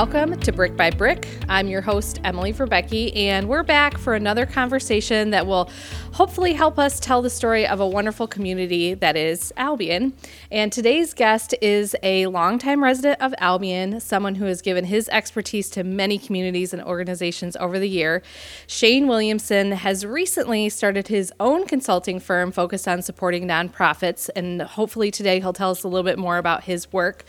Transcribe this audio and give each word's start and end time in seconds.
Welcome 0.00 0.40
to 0.40 0.50
Brick 0.50 0.78
by 0.78 0.88
Brick. 0.88 1.28
I'm 1.46 1.68
your 1.68 1.82
host, 1.82 2.20
Emily 2.24 2.54
Verbecki, 2.54 3.14
and 3.14 3.46
we're 3.50 3.62
back 3.62 3.98
for 3.98 4.14
another 4.14 4.46
conversation 4.46 5.28
that 5.28 5.46
will 5.46 5.70
hopefully 6.12 6.54
help 6.54 6.78
us 6.78 6.98
tell 6.98 7.20
the 7.20 7.28
story 7.28 7.66
of 7.66 7.80
a 7.80 7.86
wonderful 7.86 8.26
community 8.26 8.94
that 8.94 9.14
is 9.14 9.52
Albion. 9.58 10.14
And 10.50 10.72
today's 10.72 11.12
guest 11.12 11.54
is 11.60 11.94
a 12.02 12.28
longtime 12.28 12.82
resident 12.82 13.20
of 13.20 13.34
Albion, 13.36 14.00
someone 14.00 14.36
who 14.36 14.46
has 14.46 14.62
given 14.62 14.86
his 14.86 15.06
expertise 15.10 15.68
to 15.70 15.84
many 15.84 16.16
communities 16.16 16.72
and 16.72 16.82
organizations 16.82 17.54
over 17.56 17.78
the 17.78 17.88
year. 17.88 18.22
Shane 18.66 19.06
Williamson 19.06 19.72
has 19.72 20.06
recently 20.06 20.70
started 20.70 21.08
his 21.08 21.30
own 21.38 21.66
consulting 21.66 22.20
firm 22.20 22.52
focused 22.52 22.88
on 22.88 23.02
supporting 23.02 23.46
nonprofits, 23.46 24.30
and 24.34 24.62
hopefully 24.62 25.10
today 25.10 25.40
he'll 25.40 25.52
tell 25.52 25.72
us 25.72 25.84
a 25.84 25.88
little 25.88 26.04
bit 26.04 26.18
more 26.18 26.38
about 26.38 26.64
his 26.64 26.90
work. 26.90 27.26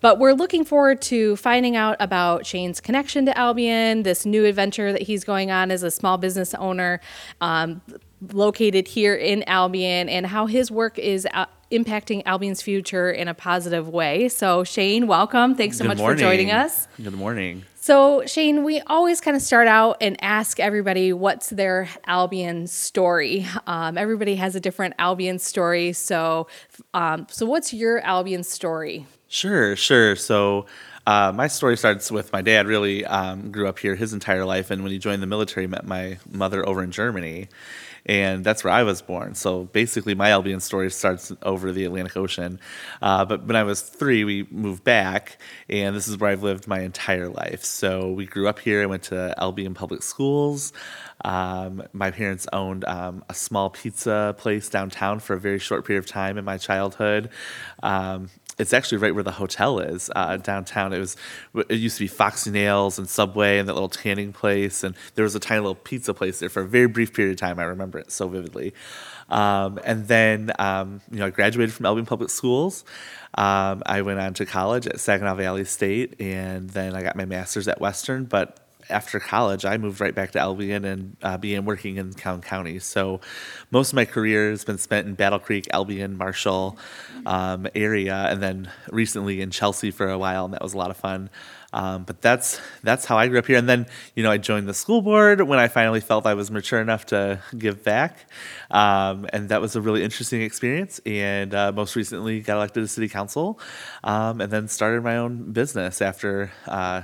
But 0.00 0.18
we're 0.18 0.32
looking 0.32 0.64
forward 0.64 1.02
to 1.02 1.36
finding 1.36 1.76
out 1.76 1.96
about 2.00 2.46
Shane's 2.46 2.80
connection 2.80 3.26
to 3.26 3.36
Albion, 3.36 4.02
this 4.02 4.24
new 4.24 4.44
adventure 4.44 4.92
that 4.92 5.02
he's 5.02 5.24
going 5.24 5.50
on 5.50 5.70
as 5.70 5.82
a 5.82 5.90
small 5.90 6.16
business 6.16 6.54
owner 6.54 7.00
um, 7.40 7.82
located 8.32 8.88
here 8.88 9.14
in 9.14 9.42
Albion, 9.44 10.08
and 10.08 10.26
how 10.26 10.46
his 10.46 10.70
work 10.70 10.98
is. 10.98 11.26
Uh, 11.32 11.46
impacting 11.70 12.20
Albion's 12.26 12.60
future 12.60 13.12
in 13.12 13.28
a 13.28 13.34
positive 13.34 13.88
way. 13.88 14.28
So, 14.28 14.64
Shane, 14.64 15.06
welcome. 15.06 15.54
Thanks 15.54 15.78
so 15.78 15.84
Good 15.84 15.88
much 15.90 15.98
morning. 15.98 16.16
for 16.16 16.20
joining 16.20 16.50
us. 16.50 16.88
Good 17.00 17.14
morning. 17.14 17.64
So, 17.76 18.26
Shane, 18.26 18.64
we 18.64 18.80
always 18.80 19.20
kind 19.20 19.36
of 19.36 19.42
start 19.42 19.68
out 19.68 19.96
and 20.00 20.16
ask 20.20 20.58
everybody 20.58 21.12
what's 21.12 21.48
their 21.50 21.88
Albion 22.06 22.66
story. 22.66 23.46
Um, 23.68 23.96
everybody 23.96 24.34
has 24.34 24.56
a 24.56 24.60
different 24.60 24.94
Albion 24.98 25.38
story. 25.38 25.92
So, 25.92 26.48
um, 26.92 27.26
so 27.30 27.46
what's 27.46 27.72
your 27.72 28.00
Albion 28.00 28.42
story? 28.42 29.06
Sure, 29.32 29.76
sure. 29.76 30.16
So, 30.16 30.66
uh, 31.06 31.32
my 31.34 31.46
story 31.46 31.76
starts 31.76 32.10
with 32.10 32.32
my 32.32 32.42
dad. 32.42 32.66
Really 32.66 33.06
um, 33.06 33.52
grew 33.52 33.68
up 33.68 33.78
here 33.78 33.94
his 33.94 34.12
entire 34.12 34.44
life, 34.44 34.70
and 34.72 34.82
when 34.82 34.92
he 34.92 34.98
joined 34.98 35.22
the 35.22 35.26
military, 35.26 35.66
met 35.68 35.86
my 35.86 36.18
mother 36.30 36.66
over 36.68 36.82
in 36.82 36.90
Germany, 36.90 37.48
and 38.06 38.44
that's 38.44 38.64
where 38.64 38.72
I 38.72 38.82
was 38.82 39.02
born. 39.02 39.34
So 39.34 39.64
basically, 39.66 40.14
my 40.14 40.30
Albion 40.30 40.60
story 40.60 40.90
starts 40.90 41.32
over 41.42 41.72
the 41.72 41.84
Atlantic 41.84 42.16
Ocean. 42.16 42.60
Uh, 43.02 43.24
but 43.24 43.44
when 43.46 43.56
I 43.56 43.62
was 43.62 43.82
three, 43.82 44.24
we 44.24 44.46
moved 44.50 44.84
back, 44.84 45.38
and 45.68 45.96
this 45.96 46.08
is 46.08 46.18
where 46.18 46.30
I've 46.30 46.42
lived 46.42 46.66
my 46.68 46.80
entire 46.80 47.28
life. 47.28 47.64
So 47.64 48.10
we 48.12 48.26
grew 48.26 48.48
up 48.48 48.58
here. 48.58 48.82
I 48.82 48.86
went 48.86 49.04
to 49.04 49.34
Albion 49.38 49.74
Public 49.74 50.02
Schools. 50.02 50.72
Um, 51.24 51.82
my 51.92 52.10
parents 52.10 52.46
owned 52.52 52.84
um, 52.86 53.24
a 53.28 53.34
small 53.34 53.70
pizza 53.70 54.34
place 54.38 54.68
downtown 54.68 55.20
for 55.20 55.34
a 55.34 55.40
very 55.40 55.58
short 55.58 55.84
period 55.86 56.00
of 56.00 56.06
time 56.06 56.38
in 56.38 56.44
my 56.44 56.56
childhood. 56.56 57.30
Um, 57.82 58.30
it's 58.58 58.72
actually 58.72 58.98
right 58.98 59.14
where 59.14 59.24
the 59.24 59.32
hotel 59.32 59.78
is 59.78 60.10
uh, 60.14 60.36
downtown. 60.36 60.92
It 60.92 60.98
was 60.98 61.16
it 61.54 61.76
used 61.76 61.98
to 61.98 62.04
be 62.04 62.08
Foxy 62.08 62.50
Nails 62.50 62.98
and 62.98 63.08
Subway 63.08 63.58
and 63.58 63.68
that 63.68 63.74
little 63.74 63.88
tanning 63.88 64.32
place, 64.32 64.84
and 64.84 64.94
there 65.14 65.22
was 65.22 65.34
a 65.34 65.40
tiny 65.40 65.60
little 65.60 65.74
pizza 65.74 66.14
place 66.14 66.40
there 66.40 66.48
for 66.48 66.62
a 66.62 66.66
very 66.66 66.86
brief 66.86 67.12
period 67.14 67.32
of 67.32 67.38
time. 67.38 67.58
I 67.58 67.64
remember 67.64 67.98
it 67.98 68.10
so 68.12 68.28
vividly. 68.28 68.74
Um, 69.28 69.78
and 69.84 70.08
then 70.08 70.52
um, 70.58 71.00
you 71.10 71.18
know 71.18 71.26
I 71.26 71.30
graduated 71.30 71.74
from 71.74 71.86
Albion 71.86 72.06
Public 72.06 72.30
Schools. 72.30 72.84
Um, 73.34 73.82
I 73.86 74.02
went 74.02 74.18
on 74.18 74.34
to 74.34 74.46
college 74.46 74.86
at 74.86 74.98
Saginaw 75.00 75.36
Valley 75.36 75.64
State, 75.64 76.20
and 76.20 76.68
then 76.70 76.94
I 76.94 77.02
got 77.02 77.16
my 77.16 77.24
master's 77.24 77.68
at 77.68 77.80
Western. 77.80 78.24
But 78.24 78.58
after 78.90 79.20
college, 79.20 79.64
I 79.64 79.76
moved 79.78 80.00
right 80.00 80.14
back 80.14 80.32
to 80.32 80.38
Albion 80.38 80.84
and 80.84 81.16
uh, 81.22 81.36
began 81.36 81.64
working 81.64 81.96
in 81.96 82.12
Calhoun 82.12 82.42
County. 82.42 82.78
So 82.78 83.20
most 83.70 83.90
of 83.90 83.94
my 83.94 84.04
career 84.04 84.50
has 84.50 84.64
been 84.64 84.78
spent 84.78 85.06
in 85.06 85.14
Battle 85.14 85.38
Creek, 85.38 85.68
Albion, 85.72 86.16
Marshall 86.16 86.76
um, 87.26 87.66
area, 87.74 88.14
and 88.14 88.42
then 88.42 88.70
recently 88.90 89.40
in 89.40 89.50
Chelsea 89.50 89.90
for 89.90 90.08
a 90.08 90.18
while, 90.18 90.44
and 90.44 90.54
that 90.54 90.62
was 90.62 90.74
a 90.74 90.78
lot 90.78 90.90
of 90.90 90.96
fun. 90.96 91.30
Um, 91.72 92.02
but 92.02 92.20
that's 92.20 92.60
that's 92.82 93.04
how 93.04 93.16
I 93.16 93.28
grew 93.28 93.38
up 93.38 93.46
here. 93.46 93.56
And 93.56 93.68
then 93.68 93.86
you 94.14 94.22
know 94.22 94.30
I 94.30 94.38
joined 94.38 94.68
the 94.68 94.74
school 94.74 95.02
board 95.02 95.40
when 95.42 95.58
I 95.58 95.68
finally 95.68 96.00
felt 96.00 96.26
I 96.26 96.34
was 96.34 96.50
mature 96.50 96.80
enough 96.80 97.06
to 97.06 97.40
give 97.56 97.84
back, 97.84 98.26
um, 98.70 99.26
and 99.32 99.48
that 99.50 99.60
was 99.60 99.76
a 99.76 99.80
really 99.80 100.02
interesting 100.02 100.42
experience. 100.42 101.00
And 101.06 101.54
uh, 101.54 101.72
most 101.72 101.94
recently 101.94 102.40
got 102.40 102.56
elected 102.56 102.82
to 102.82 102.88
city 102.88 103.08
council, 103.08 103.60
um, 104.02 104.40
and 104.40 104.52
then 104.52 104.68
started 104.68 105.04
my 105.04 105.16
own 105.16 105.52
business 105.52 106.02
after. 106.02 106.50
Uh, 106.66 107.02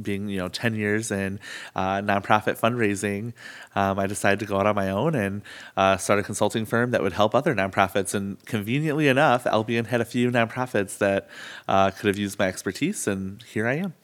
being 0.00 0.28
you 0.28 0.38
know 0.38 0.48
10 0.48 0.74
years 0.74 1.10
in 1.10 1.40
uh, 1.74 1.96
nonprofit 1.96 2.58
fundraising 2.60 3.32
um, 3.74 3.98
i 3.98 4.06
decided 4.06 4.38
to 4.38 4.46
go 4.46 4.58
out 4.58 4.66
on 4.66 4.74
my 4.74 4.90
own 4.90 5.14
and 5.14 5.42
uh, 5.76 5.96
start 5.96 6.18
a 6.18 6.22
consulting 6.22 6.64
firm 6.64 6.90
that 6.90 7.02
would 7.02 7.12
help 7.12 7.34
other 7.34 7.54
nonprofits. 7.54 8.14
And 8.14 8.44
conveniently 8.46 9.08
enough 9.08 9.46
albion 9.46 9.86
had 9.86 10.00
a 10.00 10.04
few 10.04 10.30
nonprofits 10.30 10.98
that 10.98 11.28
uh, 11.68 11.90
could 11.90 12.06
have 12.06 12.18
used 12.18 12.38
my 12.38 12.46
expertise 12.46 13.06
and 13.06 13.42
here 13.42 13.66
i 13.66 13.74
am. 13.74 13.94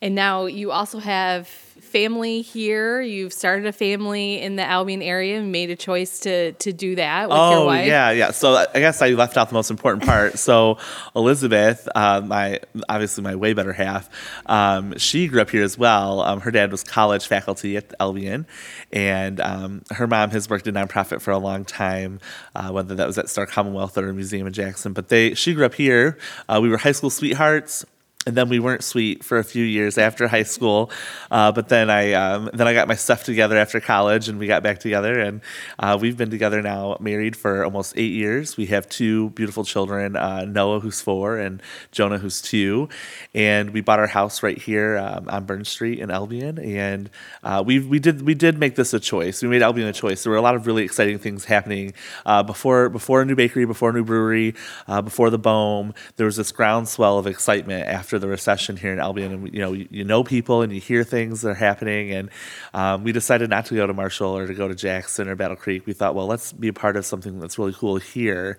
And 0.00 0.14
now 0.14 0.46
you 0.46 0.70
also 0.70 0.98
have 0.98 1.50
family 1.90 2.42
here. 2.42 3.00
You've 3.00 3.32
started 3.32 3.66
a 3.66 3.72
family 3.72 4.40
in 4.40 4.56
the 4.56 4.62
Albion 4.62 5.02
area 5.02 5.38
and 5.38 5.50
made 5.50 5.70
a 5.70 5.76
choice 5.76 6.20
to 6.20 6.52
to 6.52 6.72
do 6.72 6.94
that 6.94 7.28
with 7.28 7.36
your 7.36 7.54
oh 7.56 7.66
wife. 7.66 7.86
yeah 7.86 8.10
yeah. 8.10 8.30
So 8.30 8.54
i 8.54 8.66
guess 8.74 9.02
i 9.02 9.10
left 9.10 9.36
out 9.36 9.48
the 9.48 9.54
most 9.54 9.70
important 9.70 10.04
part. 10.04 10.38
So 10.38 10.78
elizabeth 11.16 11.88
uh, 11.94 12.20
my 12.20 12.60
obviously 12.88 13.24
my 13.24 13.34
way 13.34 13.52
better 13.52 13.72
half 13.72 14.08
um, 14.46 14.96
she 14.98 15.26
grew 15.28 15.42
up 15.42 15.50
here 15.50 15.64
as 15.64 15.76
well. 15.76 16.20
Um, 16.20 16.40
her 16.40 16.50
dad 16.50 16.70
was 16.70 16.84
college 16.84 17.26
faculty 17.26 17.76
at 17.76 17.92
albion 17.98 18.46
and 18.92 19.40
um, 19.40 19.82
her 19.90 20.06
mom 20.06 20.30
has 20.30 20.48
worked 20.48 20.66
in 20.66 20.74
nonprofit 20.74 21.20
for 21.20 21.32
a 21.32 21.38
long 21.38 21.64
time 21.64 22.20
uh, 22.54 22.70
whether 22.70 22.94
that 22.94 23.06
was 23.06 23.18
at 23.18 23.28
star 23.28 23.46
commonwealth 23.46 23.98
or 23.98 24.08
a 24.08 24.14
museum 24.14 24.46
in 24.46 24.52
jackson. 24.52 24.92
But 24.92 25.08
they 25.08 25.34
she 25.34 25.54
grew 25.54 25.66
up 25.66 25.74
here. 25.74 26.18
Uh, 26.48 26.60
we 26.62 26.68
were 26.68 26.76
high 26.76 26.92
school 26.92 27.10
sweethearts 27.10 27.84
and 28.26 28.36
then 28.36 28.50
we 28.50 28.58
weren't 28.58 28.84
sweet 28.84 29.24
for 29.24 29.38
a 29.38 29.44
few 29.44 29.64
years 29.64 29.96
after 29.96 30.28
high 30.28 30.42
school, 30.42 30.90
uh, 31.30 31.50
but 31.52 31.70
then 31.70 31.88
I 31.88 32.12
um, 32.12 32.50
then 32.52 32.68
I 32.68 32.74
got 32.74 32.86
my 32.86 32.94
stuff 32.94 33.24
together 33.24 33.56
after 33.56 33.80
college, 33.80 34.28
and 34.28 34.38
we 34.38 34.46
got 34.46 34.62
back 34.62 34.78
together, 34.78 35.18
and 35.18 35.40
uh, 35.78 35.96
we've 35.98 36.18
been 36.18 36.28
together 36.28 36.60
now, 36.60 36.98
married 37.00 37.34
for 37.34 37.64
almost 37.64 37.94
eight 37.96 38.12
years. 38.12 38.58
We 38.58 38.66
have 38.66 38.86
two 38.90 39.30
beautiful 39.30 39.64
children, 39.64 40.16
uh, 40.16 40.44
Noah 40.44 40.80
who's 40.80 41.00
four, 41.00 41.38
and 41.38 41.62
Jonah 41.92 42.18
who's 42.18 42.42
two, 42.42 42.90
and 43.34 43.70
we 43.70 43.80
bought 43.80 43.98
our 43.98 44.06
house 44.06 44.42
right 44.42 44.58
here 44.58 44.98
um, 44.98 45.26
on 45.30 45.46
Burn 45.46 45.64
Street 45.64 45.98
in 45.98 46.10
Albion, 46.10 46.58
and 46.58 47.08
uh, 47.42 47.62
we 47.64 47.78
we 47.78 47.98
did 47.98 48.20
we 48.20 48.34
did 48.34 48.58
make 48.58 48.74
this 48.74 48.92
a 48.92 49.00
choice. 49.00 49.40
We 49.40 49.48
made 49.48 49.62
Albion 49.62 49.88
a 49.88 49.94
choice. 49.94 50.24
There 50.24 50.30
were 50.30 50.38
a 50.38 50.42
lot 50.42 50.56
of 50.56 50.66
really 50.66 50.84
exciting 50.84 51.18
things 51.20 51.46
happening 51.46 51.94
uh, 52.26 52.42
before 52.42 52.90
before 52.90 53.22
a 53.22 53.24
new 53.24 53.34
bakery, 53.34 53.64
before 53.64 53.90
a 53.90 53.92
new 53.94 54.04
brewery, 54.04 54.54
uh, 54.88 55.00
before 55.00 55.30
the 55.30 55.38
Bohm. 55.38 55.94
There 56.16 56.26
was 56.26 56.36
this 56.36 56.52
groundswell 56.52 57.16
of 57.16 57.26
excitement 57.26 57.88
after 57.88 58.09
the 58.18 58.28
recession 58.28 58.76
here 58.76 58.92
in 58.92 58.98
Albion, 58.98 59.32
and 59.32 59.54
you 59.54 59.60
know 59.60 59.72
you, 59.72 59.88
you 59.90 60.04
know 60.04 60.24
people 60.24 60.62
and 60.62 60.72
you 60.72 60.80
hear 60.80 61.04
things 61.04 61.42
that 61.42 61.50
are 61.50 61.54
happening, 61.54 62.10
and 62.12 62.30
um, 62.74 63.04
we 63.04 63.12
decided 63.12 63.50
not 63.50 63.66
to 63.66 63.74
go 63.74 63.86
to 63.86 63.94
Marshall 63.94 64.36
or 64.36 64.46
to 64.46 64.54
go 64.54 64.68
to 64.68 64.74
Jackson 64.74 65.28
or 65.28 65.36
Battle 65.36 65.56
Creek. 65.56 65.86
We 65.86 65.92
thought, 65.92 66.14
well, 66.14 66.26
let's 66.26 66.52
be 66.52 66.68
a 66.68 66.72
part 66.72 66.96
of 66.96 67.06
something 67.06 67.40
that's 67.40 67.58
really 67.58 67.74
cool 67.74 67.96
here 67.96 68.58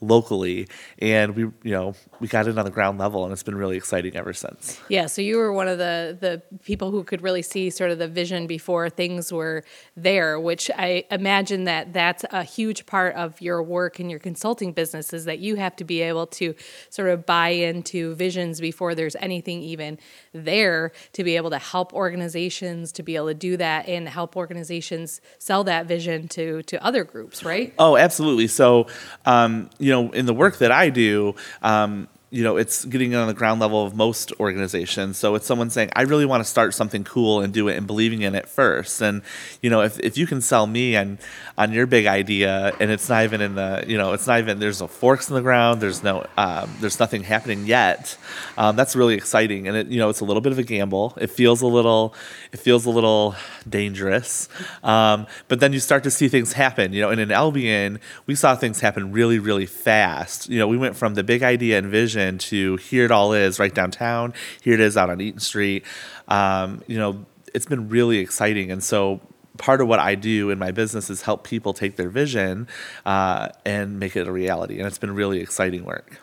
locally 0.00 0.68
and 0.98 1.34
we 1.34 1.42
you 1.62 1.72
know 1.72 1.94
we 2.20 2.28
got 2.28 2.46
it 2.46 2.58
on 2.58 2.64
the 2.64 2.70
ground 2.70 2.98
level 2.98 3.24
and 3.24 3.32
it's 3.32 3.42
been 3.42 3.54
really 3.54 3.76
exciting 3.76 4.14
ever 4.16 4.32
since 4.32 4.78
Yeah, 4.88 5.06
so 5.06 5.22
you 5.22 5.36
were 5.36 5.52
one 5.52 5.68
of 5.68 5.78
the 5.78 6.16
the 6.20 6.42
people 6.64 6.90
who 6.90 7.04
could 7.04 7.22
really 7.22 7.42
see 7.42 7.70
sort 7.70 7.90
of 7.90 7.98
the 7.98 8.08
vision 8.08 8.46
before 8.46 8.88
things 8.90 9.32
were 9.32 9.64
there, 9.96 10.38
which 10.38 10.70
I 10.76 11.04
imagine 11.10 11.64
that 11.64 11.92
that's 11.92 12.24
a 12.30 12.44
huge 12.44 12.86
part 12.86 13.14
of 13.14 13.40
your 13.40 13.62
work 13.62 13.98
and 13.98 14.10
your 14.10 14.20
consulting 14.20 14.72
business 14.72 15.12
is 15.12 15.24
that 15.24 15.38
you 15.38 15.56
have 15.56 15.76
to 15.76 15.84
be 15.84 16.02
able 16.02 16.26
to 16.28 16.54
sort 16.90 17.08
of 17.08 17.26
buy 17.26 17.48
into 17.48 18.14
visions 18.14 18.60
before 18.60 18.94
there's 18.94 19.16
anything 19.16 19.62
even 19.62 19.98
there 20.32 20.92
to 21.12 21.24
be 21.24 21.36
able 21.36 21.50
to 21.50 21.58
help 21.58 21.92
organizations 21.92 22.92
to 22.92 23.02
be 23.02 23.16
able 23.16 23.28
to 23.28 23.34
do 23.34 23.56
that 23.56 23.88
and 23.88 24.08
help 24.08 24.36
organizations 24.36 25.20
sell 25.38 25.64
that 25.64 25.86
vision 25.86 26.28
to 26.28 26.62
to 26.64 26.82
other 26.84 27.04
groups, 27.04 27.44
right? 27.44 27.74
Oh, 27.78 27.96
absolutely. 27.96 28.46
So, 28.46 28.86
um, 29.24 29.70
you 29.86 29.92
know, 29.92 30.10
in 30.10 30.26
the 30.26 30.34
work 30.34 30.58
that 30.58 30.72
I 30.72 30.90
do, 30.90 31.36
um, 31.62 32.08
you 32.28 32.42
know, 32.42 32.56
it's 32.56 32.84
getting 32.84 33.14
on 33.14 33.28
the 33.28 33.34
ground 33.34 33.60
level 33.60 33.84
of 33.84 33.94
most 33.94 34.32
organizations. 34.40 35.16
So 35.16 35.36
it's 35.36 35.46
someone 35.46 35.70
saying, 35.70 35.90
I 35.94 36.02
really 36.02 36.26
want 36.26 36.42
to 36.42 36.48
start 36.48 36.74
something 36.74 37.04
cool 37.04 37.40
and 37.40 37.52
do 37.52 37.68
it 37.68 37.76
and 37.76 37.86
believing 37.86 38.22
in 38.22 38.34
it 38.34 38.48
first. 38.48 39.00
And, 39.00 39.22
you 39.62 39.70
know, 39.70 39.82
if, 39.82 40.00
if 40.00 40.18
you 40.18 40.26
can 40.26 40.40
sell 40.40 40.66
me 40.66 40.96
on, 40.96 41.20
on 41.56 41.72
your 41.72 41.86
big 41.86 42.06
idea 42.06 42.74
and 42.80 42.90
it's 42.90 43.08
not 43.08 43.22
even 43.22 43.40
in 43.40 43.54
the, 43.54 43.84
you 43.86 43.96
know, 43.96 44.12
it's 44.12 44.26
not 44.26 44.40
even, 44.40 44.58
there's 44.58 44.80
no 44.80 44.88
forks 44.88 45.28
in 45.28 45.36
the 45.36 45.40
ground, 45.40 45.80
there's 45.80 46.02
no, 46.02 46.26
um, 46.36 46.68
there's 46.80 46.98
nothing 46.98 47.22
happening 47.22 47.64
yet. 47.64 48.18
Um, 48.58 48.74
that's 48.74 48.96
really 48.96 49.14
exciting. 49.14 49.68
And 49.68 49.76
it, 49.76 49.86
you 49.86 50.00
know, 50.00 50.08
it's 50.08 50.20
a 50.20 50.24
little 50.24 50.42
bit 50.42 50.50
of 50.50 50.58
a 50.58 50.64
gamble. 50.64 51.16
It 51.20 51.30
feels 51.30 51.62
a 51.62 51.68
little, 51.68 52.12
it 52.50 52.58
feels 52.58 52.86
a 52.86 52.90
little 52.90 53.36
dangerous. 53.68 54.48
Um, 54.82 55.28
but 55.46 55.60
then 55.60 55.72
you 55.72 55.78
start 55.78 56.02
to 56.02 56.10
see 56.10 56.26
things 56.26 56.54
happen, 56.54 56.92
you 56.92 57.02
know, 57.02 57.10
and 57.10 57.20
in 57.20 57.30
Albion, 57.30 58.00
we 58.26 58.34
saw 58.34 58.56
things 58.56 58.80
happen 58.80 59.12
really, 59.12 59.38
really 59.38 59.66
fast. 59.66 60.50
You 60.50 60.58
know, 60.58 60.66
we 60.66 60.76
went 60.76 60.96
from 60.96 61.14
the 61.14 61.22
big 61.22 61.44
idea 61.44 61.78
and 61.78 61.86
vision 61.86 62.15
to 62.16 62.76
here 62.76 63.04
it 63.04 63.10
all 63.10 63.32
is 63.32 63.58
right 63.58 63.74
downtown. 63.74 64.34
Here 64.62 64.74
it 64.74 64.80
is 64.80 64.96
out 64.96 65.10
on 65.10 65.20
Eaton 65.20 65.40
Street. 65.40 65.84
Um, 66.28 66.82
you 66.86 66.98
know, 66.98 67.26
it's 67.54 67.66
been 67.66 67.88
really 67.88 68.18
exciting. 68.18 68.70
And 68.70 68.82
so 68.82 69.20
part 69.58 69.80
of 69.80 69.88
what 69.88 69.98
I 69.98 70.14
do 70.14 70.50
in 70.50 70.58
my 70.58 70.70
business 70.70 71.10
is 71.10 71.22
help 71.22 71.44
people 71.44 71.72
take 71.72 71.96
their 71.96 72.08
vision 72.08 72.68
uh, 73.04 73.48
and 73.64 73.98
make 73.98 74.16
it 74.16 74.26
a 74.26 74.32
reality. 74.32 74.78
And 74.78 74.86
it's 74.86 74.98
been 74.98 75.14
really 75.14 75.40
exciting 75.40 75.84
work. 75.84 76.20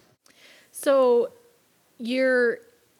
So 0.72 1.32
you're 1.98 2.60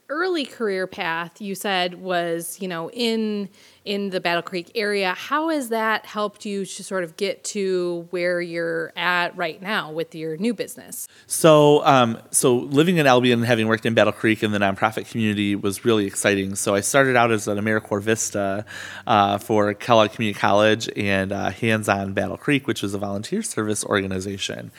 early 0.10 0.46
career 0.46 0.86
path 0.86 1.42
you 1.42 1.56
said 1.56 1.96
was 1.96 2.62
you 2.62 2.68
know 2.68 2.92
in 2.92 3.50
in 3.86 4.12
the 4.12 4.22
battle 4.22 4.42
creek 4.42 4.72
area. 4.76 5.14
How 5.14 5.50
has 5.50 5.70
that 5.70 6.06
helped 6.06 6.46
you 6.46 6.66
to 6.66 6.84
sort 6.84 7.04
of 7.04 7.18
get 7.18 7.44
to 7.46 8.08
where 8.12 8.40
you're 8.40 8.94
at 8.96 9.36
right 9.36 9.62
now 9.62 9.92
with 9.92 10.16
your 10.16 10.38
new 10.38 10.54
business? 10.54 11.08
So 11.28 11.86
um, 11.86 12.20
so 12.32 12.56
living 12.56 12.98
in 12.98 13.08
albion 13.08 13.40
and 13.40 13.48
having 13.48 13.68
worked 13.68 13.86
in 13.86 13.94
battle 13.94 14.14
creek 14.14 14.44
in 14.44 14.52
the 14.52 14.60
nonprofit 14.60 15.10
community 15.10 15.56
was 15.56 15.84
really 15.86 16.06
exciting. 16.06 16.56
So 16.56 16.76
i 16.76 16.82
started 16.82 17.16
out 17.16 17.32
as 17.32 17.48
an 17.48 17.58
americorps 17.58 18.04
vista 18.04 18.66
uh, 19.08 19.38
for 19.38 19.74
kellogg 19.74 20.12
community 20.12 20.38
college 20.40 20.90
and 20.96 21.32
uh, 21.32 21.50
hands-on 21.50 22.14
battle 22.14 22.38
creek 22.38 22.68
which 22.68 22.82
was 22.82 22.94
a 22.94 22.98
volunteer 22.98 23.42
service 23.42 23.84
organization. 23.86 24.72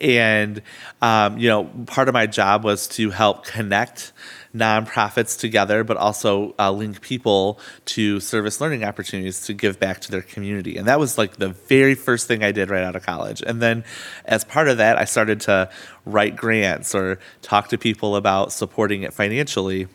And 0.00 0.62
um, 1.02 1.38
you 1.38 1.48
know 1.48 1.64
part 1.86 2.08
of 2.08 2.14
my 2.14 2.26
job 2.26 2.64
was 2.64 2.88
to 2.88 3.10
help 3.10 3.46
connect 3.46 4.12
nonprofits 4.54 5.38
together, 5.38 5.84
but 5.84 5.96
also 5.96 6.54
uh, 6.58 6.70
link 6.70 7.00
people 7.00 7.58
to 7.84 8.18
service 8.20 8.60
learning 8.60 8.84
opportunities 8.84 9.42
to 9.46 9.54
give 9.54 9.78
back 9.78 10.00
to 10.00 10.10
their 10.10 10.22
community. 10.22 10.76
And 10.76 10.88
that 10.88 10.98
was 10.98 11.16
like 11.16 11.36
the 11.36 11.50
very 11.50 11.94
first 11.94 12.26
thing 12.26 12.42
I 12.42 12.52
did 12.52 12.70
right 12.70 12.82
out 12.82 12.96
of 12.96 13.04
college. 13.04 13.42
And 13.46 13.62
then 13.62 13.84
as 14.24 14.44
part 14.44 14.68
of 14.68 14.78
that, 14.78 14.98
I 14.98 15.04
started 15.04 15.40
to 15.42 15.70
write 16.04 16.36
grants 16.36 16.94
or 16.94 17.18
talk 17.42 17.68
to 17.68 17.78
people 17.78 18.16
about 18.16 18.52
supporting 18.52 19.02
it 19.02 19.14
financially. 19.14 19.86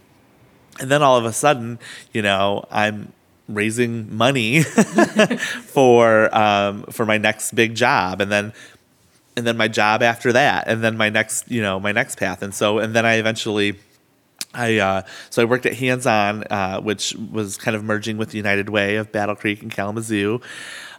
And 0.79 0.89
then 0.89 1.03
all 1.03 1.17
of 1.17 1.25
a 1.25 1.33
sudden, 1.33 1.79
you 2.13 2.21
know, 2.21 2.65
I'm 2.71 3.13
raising 3.47 4.15
money 4.15 4.61
for 4.63 6.35
um, 6.35 6.83
for 6.83 7.05
my 7.05 7.17
next 7.17 7.53
big 7.53 7.75
job, 7.75 8.21
and 8.21 8.31
then 8.31 8.53
and 9.37 9.45
then 9.45 9.57
my 9.57 9.67
job 9.67 10.01
after 10.01 10.33
that, 10.33 10.67
and 10.67 10.83
then 10.83 10.97
my 10.97 11.09
next 11.09 11.49
you 11.49 11.61
know 11.61 11.79
my 11.79 11.91
next 11.91 12.17
path, 12.17 12.41
and 12.41 12.53
so 12.53 12.79
and 12.79 12.93
then 12.93 13.05
I 13.05 13.15
eventually 13.15 13.77
I 14.55 14.77
uh, 14.77 15.01
so 15.29 15.41
I 15.41 15.45
worked 15.45 15.65
at 15.65 15.73
Hands 15.73 16.05
On, 16.05 16.43
uh, 16.49 16.81
which 16.81 17.13
was 17.31 17.57
kind 17.57 17.75
of 17.75 17.83
merging 17.83 18.17
with 18.17 18.29
the 18.29 18.37
United 18.37 18.69
Way 18.69 18.95
of 18.95 19.11
Battle 19.11 19.35
Creek 19.35 19.61
and 19.61 19.71
Kalamazoo. 19.71 20.41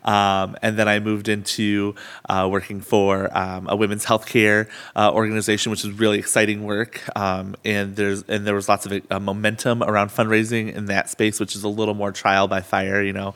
Um, 0.06 0.56
and 0.62 0.78
then 0.78 0.88
I 0.88 1.00
moved 1.00 1.28
into 1.28 1.94
uh, 2.28 2.48
working 2.50 2.80
for 2.80 3.36
um, 3.36 3.68
a 3.68 3.76
women's 3.76 4.06
healthcare 4.06 4.68
uh, 4.94 5.12
organization, 5.12 5.70
which 5.70 5.84
is 5.84 5.90
really 5.90 6.18
exciting 6.18 6.62
work. 6.64 7.02
Um, 7.16 7.56
and 7.64 7.96
there's 7.96 8.22
and 8.22 8.46
there 8.46 8.54
was 8.54 8.68
lots 8.68 8.86
of 8.86 9.02
uh, 9.10 9.20
momentum 9.20 9.82
around 9.82 10.08
fundraising 10.08 10.74
in 10.74 10.86
that 10.86 11.10
space, 11.10 11.40
which 11.40 11.54
is 11.54 11.64
a 11.64 11.68
little 11.68 11.94
more 11.94 12.12
trial 12.12 12.48
by 12.48 12.60
fire. 12.60 13.02
You 13.02 13.12
know, 13.12 13.34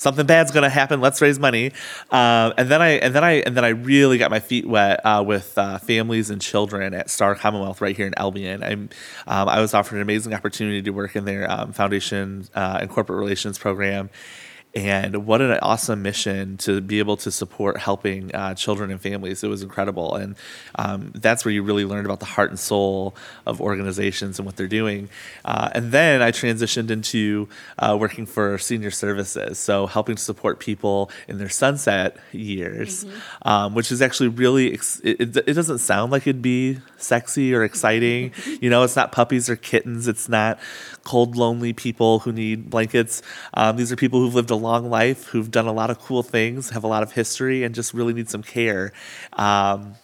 something 0.00 0.26
bad's 0.26 0.50
to 0.50 0.68
happen. 0.68 1.00
Let's 1.00 1.20
raise 1.20 1.38
money. 1.38 1.72
Uh, 2.10 2.52
and 2.56 2.68
then 2.68 2.82
I 2.82 2.88
and 2.90 3.14
then 3.14 3.24
I 3.24 3.32
and 3.32 3.56
then 3.56 3.64
I 3.64 3.68
really 3.68 4.18
got 4.18 4.30
my 4.30 4.40
feet 4.40 4.66
wet 4.66 5.00
uh, 5.04 5.22
with 5.26 5.56
uh, 5.56 5.78
families 5.78 6.30
and 6.30 6.40
children 6.40 6.94
at 6.94 7.10
Star 7.10 7.34
Commonwealth 7.34 7.80
right 7.80 7.96
here 7.96 8.06
in 8.06 8.14
Albion. 8.16 8.62
I'm 8.62 8.90
um, 9.26 9.48
I 9.48 9.60
was 9.60 9.74
offered 9.74 9.96
an 9.96 10.02
amazing 10.02 10.34
opportunity 10.34 10.82
to 10.82 10.90
work 10.90 11.16
in 11.16 11.24
their 11.24 11.50
um, 11.50 11.72
foundation 11.72 12.48
uh, 12.54 12.78
and 12.80 12.90
corporate 12.90 13.18
relations 13.18 13.58
program 13.58 14.10
and 14.74 15.26
what 15.26 15.40
an 15.40 15.50
awesome 15.62 16.02
mission 16.02 16.56
to 16.58 16.80
be 16.80 17.00
able 17.00 17.16
to 17.16 17.30
support 17.30 17.76
helping 17.78 18.32
uh, 18.34 18.54
children 18.54 18.90
and 18.90 19.00
families. 19.00 19.42
It 19.42 19.48
was 19.48 19.62
incredible, 19.62 20.14
and 20.14 20.36
um, 20.76 21.10
that's 21.14 21.44
where 21.44 21.52
you 21.52 21.62
really 21.62 21.84
learned 21.84 22.06
about 22.06 22.20
the 22.20 22.26
heart 22.26 22.50
and 22.50 22.58
soul 22.58 23.16
of 23.46 23.60
organizations 23.60 24.38
and 24.38 24.46
what 24.46 24.56
they're 24.56 24.68
doing. 24.68 25.08
Uh, 25.44 25.70
and 25.72 25.90
then 25.90 26.22
I 26.22 26.30
transitioned 26.30 26.90
into 26.90 27.48
uh, 27.78 27.96
working 27.98 28.26
for 28.26 28.58
senior 28.58 28.92
services, 28.92 29.58
so 29.58 29.86
helping 29.86 30.16
to 30.16 30.22
support 30.22 30.60
people 30.60 31.10
in 31.26 31.38
their 31.38 31.48
sunset 31.48 32.16
years, 32.30 33.04
mm-hmm. 33.04 33.48
um, 33.48 33.74
which 33.74 33.90
is 33.90 34.00
actually 34.00 34.28
really. 34.28 34.72
Ex- 34.72 35.00
it, 35.02 35.36
it, 35.36 35.54
doesn't 35.60 35.78
sound 35.78 36.12
like 36.12 36.22
it'd 36.22 36.42
be 36.42 36.78
sexy 36.96 37.54
or 37.54 37.64
exciting. 37.64 38.32
you 38.60 38.70
know, 38.70 38.84
it's 38.84 38.96
not 38.96 39.10
puppies 39.10 39.50
or 39.50 39.56
kittens. 39.56 40.06
It's 40.06 40.28
not 40.28 40.60
cold, 41.04 41.36
lonely 41.36 41.72
people 41.72 42.20
who 42.20 42.32
need 42.32 42.70
blankets. 42.70 43.22
Um, 43.54 43.76
these 43.76 43.90
are 43.90 43.96
people 43.96 44.20
who've 44.20 44.34
lived 44.34 44.50
a 44.50 44.59
long 44.60 44.90
life, 44.90 45.26
who've 45.26 45.50
done 45.50 45.66
a 45.66 45.72
lot 45.72 45.90
of 45.90 45.98
cool 45.98 46.22
things, 46.22 46.70
have 46.70 46.84
a 46.84 46.88
lot 46.88 47.02
of 47.02 47.12
history, 47.12 47.64
and 47.64 47.74
just 47.74 47.94
really 47.94 48.12
need 48.12 48.28
some 48.28 48.42
care. 48.42 48.92
Um, 49.32 49.94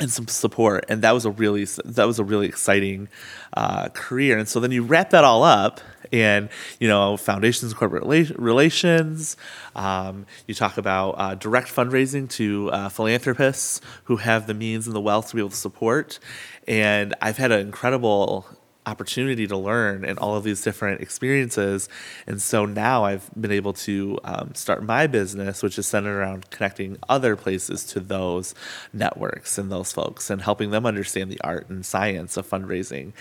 and 0.00 0.10
some 0.10 0.28
support 0.28 0.84
and 0.88 1.02
that 1.02 1.12
was 1.12 1.24
a 1.24 1.30
really 1.30 1.64
that 1.84 2.06
was 2.06 2.18
a 2.18 2.24
really 2.24 2.46
exciting 2.46 3.08
uh, 3.54 3.88
career 3.88 4.38
and 4.38 4.48
so 4.48 4.60
then 4.60 4.70
you 4.70 4.82
wrap 4.82 5.10
that 5.10 5.24
all 5.24 5.42
up 5.42 5.80
and 6.12 6.48
you 6.78 6.88
know 6.88 7.16
foundations 7.16 7.74
corporate 7.74 8.04
relations 8.38 9.36
um, 9.74 10.26
you 10.46 10.54
talk 10.54 10.78
about 10.78 11.10
uh, 11.12 11.34
direct 11.34 11.68
fundraising 11.68 12.28
to 12.30 12.70
uh, 12.70 12.88
philanthropists 12.88 13.80
who 14.04 14.16
have 14.16 14.46
the 14.46 14.54
means 14.54 14.86
and 14.86 14.94
the 14.94 15.00
wealth 15.00 15.30
to 15.30 15.34
be 15.34 15.40
able 15.40 15.50
to 15.50 15.56
support 15.56 16.18
and 16.66 17.14
i've 17.20 17.36
had 17.36 17.50
an 17.50 17.60
incredible 17.60 18.46
opportunity 18.88 19.46
to 19.46 19.56
learn 19.56 20.04
and 20.04 20.18
all 20.18 20.34
of 20.36 20.44
these 20.44 20.62
different 20.62 21.00
experiences. 21.00 21.88
And 22.26 22.40
so 22.40 22.64
now 22.64 23.04
I've 23.04 23.28
been 23.38 23.52
able 23.52 23.74
to 23.74 24.18
um, 24.24 24.54
start 24.54 24.82
my 24.82 25.06
business, 25.06 25.62
which 25.62 25.78
is 25.78 25.86
centered 25.86 26.18
around 26.18 26.50
connecting 26.50 26.96
other 27.08 27.36
places 27.36 27.84
to 27.92 28.00
those 28.00 28.54
networks 28.92 29.58
and 29.58 29.70
those 29.70 29.92
folks 29.92 30.30
and 30.30 30.42
helping 30.42 30.70
them 30.70 30.86
understand 30.86 31.30
the 31.30 31.40
art 31.42 31.68
and 31.68 31.84
science 31.84 32.36
of 32.36 32.48
fundraising. 32.48 33.12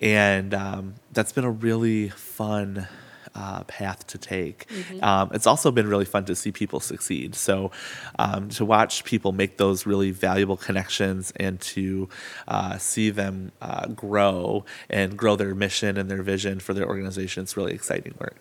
And 0.00 0.54
um, 0.54 0.94
that's 1.12 1.32
been 1.32 1.44
a 1.44 1.50
really 1.50 2.08
fun 2.08 2.88
uh, 3.34 3.64
path 3.64 4.06
to 4.08 4.18
take. 4.18 4.66
Mm-hmm. 4.68 5.04
Um, 5.04 5.30
it's 5.32 5.46
also 5.46 5.70
been 5.70 5.88
really 5.88 6.04
fun 6.04 6.24
to 6.26 6.36
see 6.36 6.52
people 6.52 6.80
succeed. 6.80 7.34
So 7.34 7.70
um, 8.18 8.48
to 8.50 8.64
watch 8.64 9.04
people 9.04 9.32
make 9.32 9.56
those 9.56 9.86
really 9.86 10.10
valuable 10.10 10.56
connections 10.56 11.32
and 11.36 11.60
to 11.60 12.08
uh, 12.48 12.78
see 12.78 13.10
them 13.10 13.52
uh, 13.60 13.86
grow 13.88 14.64
and 14.88 15.16
grow 15.16 15.36
their 15.36 15.54
mission 15.54 15.96
and 15.96 16.10
their 16.10 16.22
vision 16.22 16.60
for 16.60 16.74
their 16.74 16.86
organization, 16.86 17.42
it's 17.44 17.56
really 17.56 17.72
exciting 17.72 18.14
work. 18.18 18.40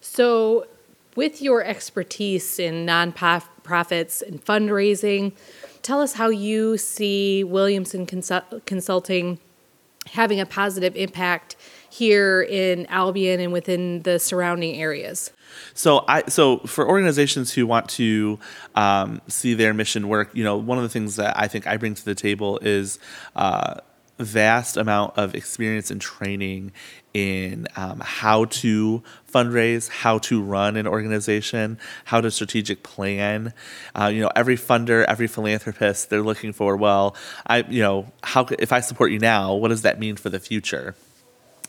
So, 0.00 0.66
with 1.16 1.42
your 1.42 1.64
expertise 1.64 2.60
in 2.60 2.86
nonprofits 2.86 4.22
and 4.22 4.44
fundraising, 4.44 5.32
tell 5.82 6.00
us 6.00 6.12
how 6.12 6.28
you 6.28 6.78
see 6.78 7.42
Williamson 7.42 8.06
Consulting 8.06 9.40
having 10.12 10.40
a 10.40 10.46
positive 10.46 10.96
impact 10.96 11.56
here 11.90 12.42
in 12.42 12.86
Albion 12.86 13.40
and 13.40 13.52
within 13.52 14.02
the 14.02 14.18
surrounding 14.18 14.80
areas? 14.80 15.32
So 15.74 16.04
I 16.08 16.28
so 16.28 16.58
for 16.58 16.88
organizations 16.88 17.52
who 17.52 17.66
want 17.66 17.88
to 17.90 18.38
um, 18.74 19.20
see 19.28 19.54
their 19.54 19.74
mission 19.74 20.08
work, 20.08 20.30
you 20.34 20.44
know, 20.44 20.56
one 20.56 20.78
of 20.78 20.84
the 20.84 20.90
things 20.90 21.16
that 21.16 21.38
I 21.38 21.48
think 21.48 21.66
I 21.66 21.76
bring 21.76 21.94
to 21.94 22.04
the 22.04 22.14
table 22.14 22.58
is. 22.62 22.98
Uh, 23.36 23.80
vast 24.18 24.76
amount 24.76 25.16
of 25.16 25.34
experience 25.36 25.92
and 25.92 26.00
training 26.00 26.72
in 27.14 27.66
um, 27.76 28.00
how 28.04 28.44
to 28.46 29.02
fundraise, 29.32 29.88
how 29.88 30.18
to 30.18 30.42
run 30.42 30.76
an 30.76 30.86
organization, 30.86 31.78
how 32.04 32.20
to 32.20 32.30
strategic 32.30 32.82
plan. 32.82 33.52
Uh, 33.94 34.10
you 34.12 34.20
know, 34.20 34.30
every 34.34 34.56
funder, 34.56 35.04
every 35.06 35.26
philanthropist, 35.26 36.10
they're 36.10 36.22
looking 36.22 36.52
for 36.52 36.76
well, 36.76 37.16
I 37.46 37.58
you 37.68 37.82
know, 37.82 38.12
how 38.22 38.46
if 38.58 38.72
I 38.72 38.80
support 38.80 39.12
you 39.12 39.18
now, 39.18 39.54
what 39.54 39.68
does 39.68 39.82
that 39.82 39.98
mean 39.98 40.16
for 40.16 40.30
the 40.30 40.40
future? 40.40 40.94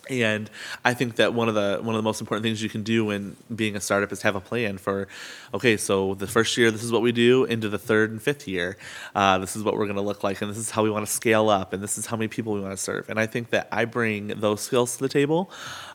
And 0.10 0.50
I 0.84 0.94
think 0.96 1.16
that 1.18 1.34
one 1.34 1.48
of 1.48 1.56
the 1.56 1.80
one 1.82 1.96
of 1.96 2.00
the 2.00 2.04
most 2.04 2.20
important 2.20 2.44
things 2.44 2.62
you 2.64 2.70
can 2.70 2.84
do 2.84 3.06
when 3.06 3.36
being 3.54 3.76
a 3.76 3.80
startup 3.80 4.12
is 4.12 4.24
have 4.24 4.36
a 4.36 4.42
plan 4.42 4.78
for, 4.80 5.08
okay, 5.54 5.78
so 5.78 6.16
the 6.16 6.28
first 6.28 6.58
year 6.58 6.72
this 6.72 6.84
is 6.84 6.92
what 6.92 7.04
we 7.04 7.12
do, 7.12 7.46
into 7.46 7.70
the 7.70 7.78
third 7.78 8.12
and 8.12 8.22
fifth 8.22 8.48
year, 8.48 8.78
uh, 9.16 9.38
this 9.38 9.56
is 9.56 9.64
what 9.64 9.76
we're 9.76 9.86
going 9.86 9.96
to 9.96 10.02
look 10.02 10.24
like, 10.24 10.42
and 10.42 10.50
this 10.50 10.58
is 10.58 10.72
how 10.72 10.84
we 10.84 10.90
want 10.90 11.06
to 11.06 11.12
scale 11.12 11.50
up, 11.50 11.74
and 11.74 11.84
this 11.84 11.98
is 11.98 12.08
how 12.08 12.18
many 12.18 12.28
people 12.28 12.54
we 12.54 12.62
want 12.62 12.74
to 12.74 12.78
serve. 12.78 13.10
And 13.10 13.20
I 13.20 13.28
think 13.28 13.52
that 13.52 13.68
I 13.72 13.86
bring 13.86 14.28
those 14.28 14.62
skills 14.62 14.98
to 14.98 15.04
the 15.04 15.10
table. 15.10 15.52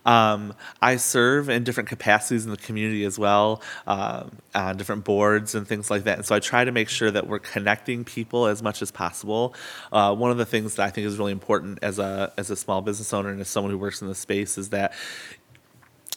Um, 0.07 0.55
I 0.81 0.97
serve 0.97 1.49
in 1.49 1.65
different 1.65 1.89
capacities 1.89 2.45
in 2.45 2.51
the 2.51 2.57
community 2.57 3.05
as 3.05 3.19
well, 3.19 3.63
uh, 3.87 4.25
on 4.55 4.77
different 4.77 5.05
boards 5.05 5.55
and 5.55 5.67
things 5.67 5.91
like 5.91 6.05
that. 6.05 6.19
And 6.19 6.27
so 6.27 6.35
I 6.35 6.41
try 6.41 6.65
to 6.65 6.73
make 6.73 6.89
sure 6.89 7.11
that 7.11 7.27
we're 7.27 7.39
connecting 7.39 8.05
people 8.05 8.47
as 8.47 8.63
much 8.63 8.83
as 8.83 8.91
possible. 8.91 9.55
Uh, 9.91 10.15
one 10.15 10.31
of 10.31 10.37
the 10.37 10.47
things 10.47 10.77
that 10.77 10.87
I 10.87 10.91
think 10.91 11.07
is 11.07 11.19
really 11.19 11.33
important 11.33 11.79
as 11.83 11.99
a 11.99 12.33
as 12.37 12.51
a 12.51 12.57
small 12.57 12.83
business 12.83 13.13
owner 13.13 13.31
and 13.31 13.41
as 13.41 13.49
someone 13.49 13.71
who 13.71 13.79
works 13.79 14.03
in 14.05 14.09
the 14.09 14.15
space 14.15 14.57
is 14.57 14.69
that 14.71 14.93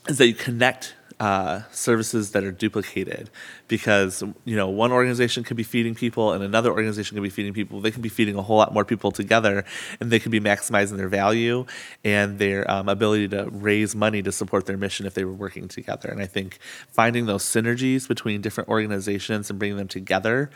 is 0.07 0.17
that 0.19 0.27
you 0.27 0.33
connect 0.33 0.95
uh, 1.19 1.61
services 1.71 2.31
that 2.31 2.43
are 2.43 2.51
duplicated 2.51 3.29
because 3.67 4.23
you 4.45 4.55
know 4.55 4.69
one 4.69 4.91
organization 4.91 5.43
could 5.43 5.57
be 5.57 5.63
feeding 5.63 5.95
people 5.95 6.31
and 6.31 6.43
another 6.43 6.69
organization 6.69 7.15
could 7.15 7.23
be 7.23 7.29
feeding 7.29 7.53
people 7.53 7.81
they 7.81 7.89
can 7.89 8.03
be 8.03 8.09
feeding 8.09 8.35
a 8.35 8.41
whole 8.41 8.57
lot 8.57 8.71
more 8.71 8.85
people 8.85 9.11
together 9.11 9.65
and 9.99 10.11
they 10.11 10.19
can 10.19 10.31
be 10.31 10.39
maximizing 10.39 10.95
their 10.97 11.09
value 11.09 11.65
and 12.03 12.37
their 12.37 12.69
um, 12.69 12.87
ability 12.87 13.27
to 13.27 13.49
raise 13.49 13.95
money 13.95 14.21
to 14.21 14.31
support 14.31 14.67
their 14.67 14.77
mission 14.77 15.07
if 15.07 15.15
they 15.15 15.25
were 15.25 15.33
working 15.33 15.67
together 15.67 16.07
and 16.09 16.21
i 16.21 16.27
think 16.27 16.59
finding 16.89 17.25
those 17.25 17.43
synergies 17.43 18.07
between 18.07 18.39
different 18.39 18.69
organizations 18.69 19.49
and 19.49 19.57
bringing 19.57 19.77
them 19.77 19.87
together 19.87 20.51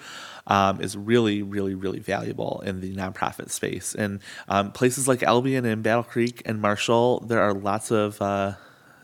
um, 0.48 0.82
is 0.82 0.98
really, 0.98 1.44
really, 1.44 1.76
really 1.76 2.00
valuable 2.00 2.62
in 2.66 2.82
the 2.82 2.96
nonprofit 2.96 3.52
space. 3.52 3.94
And 3.94 4.22
um, 4.48 4.72
places 4.72 5.08
like 5.08 5.22
Albion 5.24 5.66
and 5.66 5.84
Battle 5.84 6.04
Creek 6.04 6.42
and 6.46 6.60
Marshall, 6.60 7.20
there 7.22 7.42
are 7.42 7.54
lots 7.54 7.92
of 7.92 8.22
uh, 8.22 8.54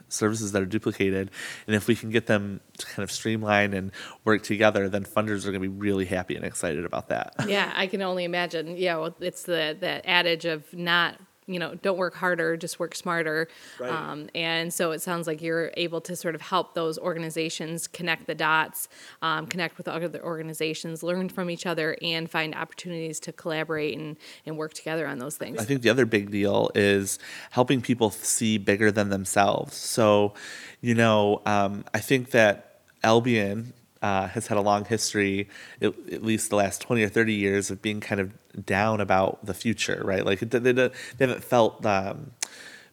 services 0.09 0.51
that 0.53 0.61
are 0.61 0.65
duplicated. 0.65 1.31
And 1.65 1.75
if 1.75 1.87
we 1.87 1.95
can 1.95 2.09
get 2.09 2.27
them 2.27 2.61
to 2.77 2.85
kind 2.85 3.03
of 3.03 3.11
streamline 3.11 3.73
and 3.73 3.91
work 4.23 4.43
together, 4.43 4.89
then 4.89 5.03
funders 5.03 5.45
are 5.45 5.51
going 5.51 5.61
to 5.61 5.67
be 5.69 5.75
really 5.75 6.05
happy 6.05 6.35
and 6.35 6.45
excited 6.45 6.85
about 6.85 7.09
that. 7.09 7.33
Yeah, 7.47 7.71
I 7.75 7.87
can 7.87 8.01
only 8.01 8.23
imagine. 8.23 8.77
Yeah, 8.77 8.97
well, 8.97 9.15
it's 9.19 9.43
the 9.43 9.75
the 9.79 10.07
adage 10.07 10.45
of 10.45 10.73
not 10.73 11.19
you 11.47 11.59
know, 11.59 11.75
don't 11.75 11.97
work 11.97 12.13
harder, 12.13 12.57
just 12.57 12.79
work 12.79 12.93
smarter. 12.93 13.47
Right. 13.79 13.89
Um, 13.89 14.29
and 14.35 14.73
so 14.73 14.91
it 14.91 15.01
sounds 15.01 15.27
like 15.27 15.41
you're 15.41 15.71
able 15.77 16.01
to 16.01 16.15
sort 16.15 16.35
of 16.35 16.41
help 16.41 16.73
those 16.73 16.99
organizations 16.99 17.87
connect 17.87 18.27
the 18.27 18.35
dots, 18.35 18.89
um, 19.21 19.47
connect 19.47 19.77
with 19.77 19.87
other 19.87 20.21
organizations, 20.23 21.03
learn 21.03 21.29
from 21.29 21.49
each 21.49 21.65
other, 21.65 21.97
and 22.01 22.29
find 22.29 22.53
opportunities 22.53 23.19
to 23.21 23.31
collaborate 23.31 23.97
and, 23.97 24.17
and 24.45 24.57
work 24.57 24.73
together 24.73 25.07
on 25.07 25.19
those 25.19 25.37
things. 25.37 25.57
I 25.57 25.63
think 25.63 25.81
the 25.81 25.89
other 25.89 26.05
big 26.05 26.31
deal 26.31 26.69
is 26.75 27.17
helping 27.51 27.81
people 27.81 28.11
see 28.11 28.57
bigger 28.57 28.91
than 28.91 29.09
themselves. 29.09 29.75
So, 29.75 30.33
you 30.81 30.95
know, 30.95 31.41
um, 31.45 31.85
I 31.93 31.99
think 31.99 32.31
that 32.31 32.81
Albion 33.03 33.73
uh, 34.01 34.27
has 34.27 34.47
had 34.47 34.57
a 34.57 34.61
long 34.61 34.85
history, 34.85 35.49
at, 35.81 36.23
least 36.23 36.49
the 36.49 36.55
last 36.55 36.81
20 36.81 37.03
or 37.03 37.09
30 37.09 37.33
years, 37.33 37.71
of 37.71 37.81
being 37.81 37.99
kind 37.99 38.21
of 38.21 38.33
down 38.65 39.01
about 39.01 39.45
the 39.45 39.53
future, 39.53 40.01
right? 40.03 40.25
Like 40.25 40.39
they, 40.39 40.59
they, 40.59 40.71
they 40.71 40.91
haven't 41.19 41.43
felt 41.43 41.85
um, 41.85 42.31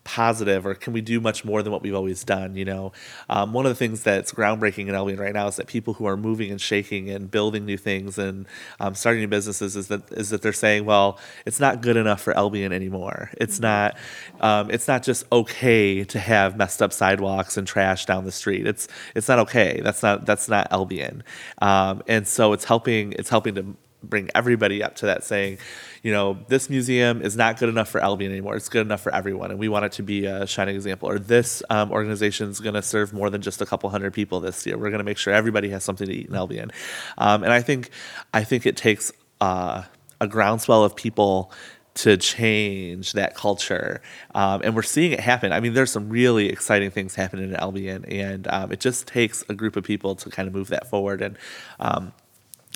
positive 0.05 0.67
or 0.67 0.75
can 0.75 0.93
we 0.93 1.01
do 1.01 1.21
much 1.21 1.45
more 1.45 1.63
than 1.63 1.73
what 1.73 1.83
we've 1.83 1.95
always 1.95 2.25
done 2.25 2.57
you 2.57 2.65
know? 2.65 2.93
Um, 3.29 3.53
one 3.53 3.67
of 3.67 3.71
the 3.71 3.77
things 3.77 4.03
that's 4.03 4.33
groundbreaking 4.33 4.89
in 4.89 4.95
albion 4.95 5.19
right 5.19 5.33
now 5.33 5.47
is 5.49 5.57
that 5.57 5.67
people 5.67 5.95
who 5.95 6.07
are 6.07 6.17
moving 6.17 6.51
and 6.51 6.61
shaking 6.61 7.11
and 7.11 7.31
building 7.31 7.65
new 7.65 7.77
things 7.77 8.19
and 8.19 8.47
um, 8.81 8.95
starting 8.95 9.23
new 9.23 9.29
businesses 9.29 9.77
is 9.77 9.89
that 9.89 10.11
is 10.13 10.31
that 10.31 10.43
they're 10.43 10.53
saying 10.53 10.85
well 10.85 11.19
it's 11.47 11.61
not 11.61 11.81
good 11.81 11.97
enough 11.97 12.21
for 12.21 12.37
albion 12.37 12.73
anymore. 12.73 13.31
It's 13.39 13.61
not 13.61 13.97
um, 14.41 14.71
it's 14.71 14.89
not 14.89 15.03
just 15.03 15.25
okay 15.33 16.05
to 16.05 16.19
have 16.19 16.57
messed 16.57 16.83
up 16.83 16.93
sidewalks 16.93 17.57
and 17.57 17.67
trash 17.67 18.07
down 18.07 18.25
the 18.25 18.33
street. 18.33 18.67
It's 18.67 18.89
it's 19.15 19.29
not 19.29 19.39
okay. 19.41 19.81
That's 19.83 20.03
not 20.03 20.27
that's 20.27 20.49
not 20.49 20.69
albion 20.71 21.23
um, 21.61 22.03
and 22.09 22.27
so 22.27 22.53
it's 22.53 22.65
helping 22.65 23.13
it's 23.13 23.29
helping 23.29 23.55
to 23.55 23.77
bring 24.09 24.31
everybody 24.35 24.83
up 24.83 24.97
to 24.97 25.07
that 25.07 25.25
saying, 25.25 25.59
you 26.03 26.13
know, 26.13 26.39
this 26.49 26.69
museum 26.69 27.23
is 27.23 27.37
not 27.37 27.59
good 27.59 27.69
enough 27.69 27.89
for 27.89 28.01
Albion 28.03 28.31
anymore. 28.31 28.57
It's 28.57 28.69
good 28.69 28.87
enough 28.87 29.01
for 29.01 29.15
everyone, 29.15 29.51
and 29.51 29.59
we 29.59 29.69
want 29.69 29.87
it 29.87 29.93
to 29.93 30.03
be 30.03 30.27
a 30.27 30.47
shining 30.47 30.75
example. 30.75 31.09
Or 31.09 31.19
this 31.19 31.63
um, 31.71 31.91
organization 31.91 32.51
is 32.51 32.61
going 32.61 32.75
to 32.75 32.83
serve 32.83 33.13
more 33.13 33.31
than 33.31 33.43
just 33.43 33.61
a 33.61 33.67
couple 33.67 33.89
hundred 33.91 34.13
people 34.13 34.41
this 34.41 34.67
year. 34.67 34.77
We're 34.77 34.91
going 34.91 34.99
to 34.99 35.05
make 35.05 35.19
sure 35.19 35.33
everybody 35.33 35.71
has 35.71 35.83
something 35.83 36.07
to 36.07 36.13
eat 36.13 36.29
in 36.29 36.35
Albion, 36.35 36.71
um, 37.19 37.43
and 37.43 37.53
I 37.53 37.63
think 37.63 37.91
I 38.33 38.45
think 38.45 38.67
it 38.67 38.77
takes 38.77 39.13
uh, 39.41 39.83
a 40.21 40.27
groundswell 40.27 40.85
of 40.85 40.95
people 40.95 41.53
to 41.95 42.17
change 42.17 43.13
that 43.13 43.35
culture. 43.35 44.03
Um, 44.35 44.63
and 44.65 44.75
we're 44.75 44.83
seeing 44.83 45.13
it 45.13 45.21
happen. 45.21 45.53
I 45.53 45.61
mean, 45.61 45.75
there's 45.75 45.93
some 45.93 46.09
really 46.09 46.49
exciting 46.49 46.91
things 46.91 47.15
happening 47.15 47.51
in 47.51 47.57
Albion, 47.57 48.05
and 48.07 48.49
um, 48.49 48.73
it 48.73 48.81
just 48.81 49.07
takes 49.07 49.45
a 49.49 49.55
group 49.55 49.77
of 49.77 49.85
people 49.85 50.17
to 50.17 50.31
kind 50.31 50.49
of 50.49 50.55
move 50.55 50.69
that 50.69 50.91
forward. 50.91 51.23
And 51.23 51.39
um, 51.79 52.13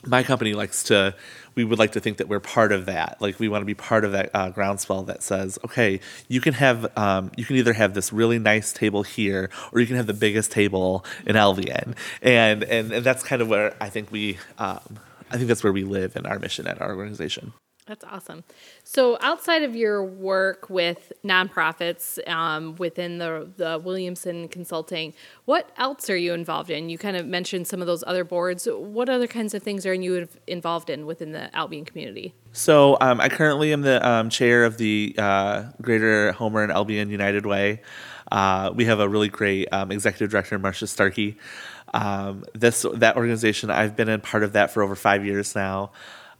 my 0.06 0.22
company 0.22 0.54
likes 0.54 0.84
to 0.84 1.14
we 1.54 1.64
would 1.64 1.78
like 1.78 1.92
to 1.92 2.00
think 2.00 2.18
that 2.18 2.28
we're 2.28 2.38
part 2.38 2.70
of 2.70 2.86
that. 2.86 3.16
Like 3.20 3.40
we 3.40 3.48
want 3.48 3.62
to 3.62 3.66
be 3.66 3.74
part 3.74 4.04
of 4.04 4.12
that 4.12 4.30
uh, 4.32 4.50
groundswell 4.50 5.02
that 5.04 5.22
says 5.22 5.58
okay 5.64 6.00
you 6.28 6.40
can 6.40 6.54
have 6.54 6.96
um, 6.96 7.30
you 7.36 7.44
can 7.44 7.56
either 7.56 7.72
have 7.72 7.94
this 7.94 8.12
really 8.12 8.38
nice 8.38 8.72
table 8.72 9.02
here 9.02 9.50
or 9.72 9.80
you 9.80 9.86
can 9.86 9.96
have 9.96 10.06
the 10.06 10.14
biggest 10.14 10.52
table 10.52 11.04
in 11.26 11.36
albion. 11.36 11.94
And 12.22 12.64
and, 12.64 12.92
and 12.92 13.04
that's 13.04 13.22
kind 13.22 13.42
of 13.42 13.48
where 13.48 13.74
i 13.80 13.88
think 13.88 14.10
we 14.10 14.38
um, 14.58 14.98
i 15.30 15.36
think 15.36 15.48
that's 15.48 15.64
where 15.64 15.72
we 15.72 15.84
live 15.84 16.16
in 16.16 16.26
our 16.26 16.38
mission 16.38 16.66
at 16.66 16.80
our 16.80 16.94
organization 16.94 17.52
that's 17.88 18.04
awesome. 18.04 18.44
So, 18.84 19.18
outside 19.20 19.62
of 19.62 19.74
your 19.74 20.04
work 20.04 20.70
with 20.70 21.12
nonprofits 21.24 22.18
um, 22.28 22.76
within 22.76 23.18
the 23.18 23.48
the 23.56 23.80
Williamson 23.82 24.46
Consulting, 24.48 25.14
what 25.46 25.70
else 25.76 26.08
are 26.10 26.16
you 26.16 26.34
involved 26.34 26.70
in? 26.70 26.90
You 26.90 26.98
kind 26.98 27.16
of 27.16 27.26
mentioned 27.26 27.66
some 27.66 27.80
of 27.80 27.86
those 27.86 28.04
other 28.06 28.22
boards. 28.24 28.68
What 28.70 29.08
other 29.08 29.26
kinds 29.26 29.54
of 29.54 29.62
things 29.62 29.86
are 29.86 29.94
you 29.94 30.28
involved 30.46 30.90
in 30.90 31.06
within 31.06 31.32
the 31.32 31.54
Albion 31.56 31.84
community? 31.84 32.34
So, 32.52 32.98
um, 33.00 33.20
I 33.20 33.28
currently 33.28 33.72
am 33.72 33.80
the 33.80 34.06
um, 34.06 34.30
chair 34.30 34.64
of 34.64 34.76
the 34.76 35.14
uh, 35.18 35.64
Greater 35.80 36.32
Homer 36.32 36.62
and 36.62 36.70
Albion 36.70 37.10
United 37.10 37.46
Way. 37.46 37.80
Uh, 38.30 38.70
we 38.74 38.84
have 38.84 39.00
a 39.00 39.08
really 39.08 39.28
great 39.28 39.66
um, 39.72 39.90
executive 39.90 40.30
director, 40.30 40.58
Marcia 40.58 40.86
Starkey. 40.86 41.38
Um, 41.94 42.44
this 42.52 42.84
that 42.94 43.16
organization, 43.16 43.70
I've 43.70 43.96
been 43.96 44.10
a 44.10 44.18
part 44.18 44.42
of 44.42 44.52
that 44.52 44.70
for 44.70 44.82
over 44.82 44.94
five 44.94 45.24
years 45.24 45.54
now. 45.54 45.92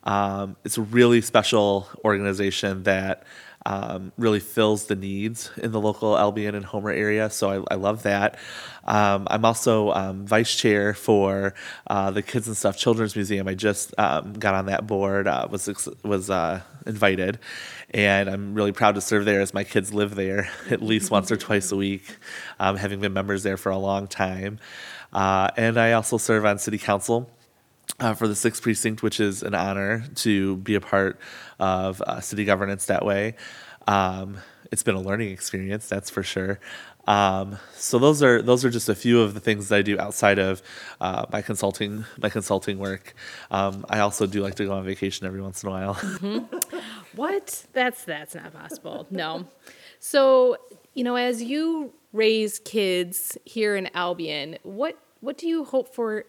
Um, 0.09 0.57
it's 0.65 0.79
a 0.79 0.83
really 0.83 1.21
special 1.21 1.87
organization 2.03 2.85
that 2.85 3.25
um, 3.67 4.11
really 4.17 4.41
fills 4.41 4.87
the 4.87 4.97
needs 4.97 5.51
in 5.59 5.71
the 5.71 5.81
local 5.81 6.17
Albion 6.17 6.55
and 6.55 6.65
Homer 6.65 6.91
area. 6.91 7.29
So 7.29 7.67
I, 7.69 7.75
I 7.75 7.77
love 7.77 8.05
that. 8.05 8.39
Um, 8.87 9.29
I'm 9.31 9.45
also 9.45 9.93
um, 9.93 10.27
vice 10.27 10.57
chair 10.57 10.95
for 10.95 11.53
uh, 11.89 12.11
the 12.11 12.23
Kids 12.23 12.47
and 12.47 12.57
Stuff 12.57 12.79
Children's 12.79 13.17
Museum. 13.17 13.47
I 13.47 13.55
just 13.55 13.93
um, 13.99 14.33
got 14.33 14.55
on 14.55 14.67
that 14.67 14.87
board, 14.87 15.29
uh, 15.29 15.47
was 15.51 15.69
was 16.03 16.31
uh, 16.31 16.63
invited, 16.87 17.39
and 17.91 18.31
I'm 18.31 18.55
really 18.55 18.73
proud 18.73 18.95
to 18.95 19.03
serve 19.03 19.27
there 19.27 19.43
as 19.43 19.53
my 19.53 19.65
kids 19.65 19.93
live 19.93 20.15
there 20.15 20.49
at 20.71 20.81
least 20.81 21.11
once 21.11 21.31
or 21.31 21.37
twice 21.37 21.71
a 21.71 21.77
week, 21.77 22.17
um, 22.59 22.77
having 22.77 23.01
been 23.01 23.13
members 23.13 23.43
there 23.43 23.59
for 23.59 23.69
a 23.69 23.79
long 23.79 24.07
time. 24.07 24.59
Uh, 25.13 25.51
and 25.59 25.79
I 25.79 25.93
also 25.93 26.17
serve 26.17 26.47
on 26.47 26.59
city 26.59 26.79
council 26.79 27.31
uh, 28.01 28.15
for 28.15 28.29
the 28.29 28.35
sixth 28.35 28.63
precinct, 28.63 29.03
which 29.03 29.21
is 29.21 29.43
an 29.43 29.55
honor 29.55 30.05
to 30.17 30.57
be 30.59 30.75
a 30.75 30.81
part 30.81 31.19
of 31.59 32.01
uh, 32.03 32.21
city 32.21 32.45
governance 32.45 32.87
that 32.87 33.05
way. 33.05 33.35
Um, 33.87 34.39
it's 34.71 34.83
been 34.83 34.95
a 34.95 35.01
learning 35.01 35.31
experience, 35.31 35.89
that's 35.89 36.11
for 36.11 36.23
sure. 36.23 36.61
Um, 37.07 37.57
so 37.73 37.99
those 37.99 38.23
are 38.23 38.43
those 38.43 38.67
are 38.67 38.71
just 38.71 38.91
a 38.91 38.95
few 38.95 39.23
of 39.23 39.33
the 39.33 39.41
things 39.41 39.71
that 39.71 39.77
I 39.77 39.83
do 39.83 39.99
outside 39.99 40.39
of 40.39 40.61
uh, 41.01 41.25
my 41.33 41.41
consulting 41.41 42.05
my 42.21 42.29
consulting 42.29 42.79
work. 42.79 43.15
Um, 43.51 43.87
I 43.89 44.01
also 44.01 44.27
do 44.27 44.43
like 44.43 44.57
to 44.57 44.67
go 44.67 44.73
on 44.73 44.85
vacation 44.85 45.27
every 45.27 45.41
once 45.41 45.63
in 45.63 45.71
a 45.71 45.73
while. 45.73 45.95
Mm-hmm. 46.19 46.79
What? 47.17 47.67
That's 47.73 48.05
that's 48.05 48.35
not 48.35 48.53
possible. 48.53 49.07
No. 49.11 49.47
So 50.01 50.59
you 50.95 51.03
know, 51.03 51.17
as 51.17 51.43
you 51.43 51.95
raise 52.13 52.59
kids 52.59 53.39
here 53.45 53.75
in 53.75 53.89
Albion, 53.95 54.59
what 54.63 54.99
what 55.21 55.39
do 55.39 55.49
you 55.49 55.65
hope 55.65 55.95
for 55.95 56.27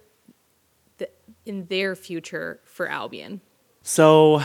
in 1.49 1.65
their 1.65 1.95
future 1.95 2.61
for 2.63 2.87
Albion? 2.87 3.41
So, 3.81 4.41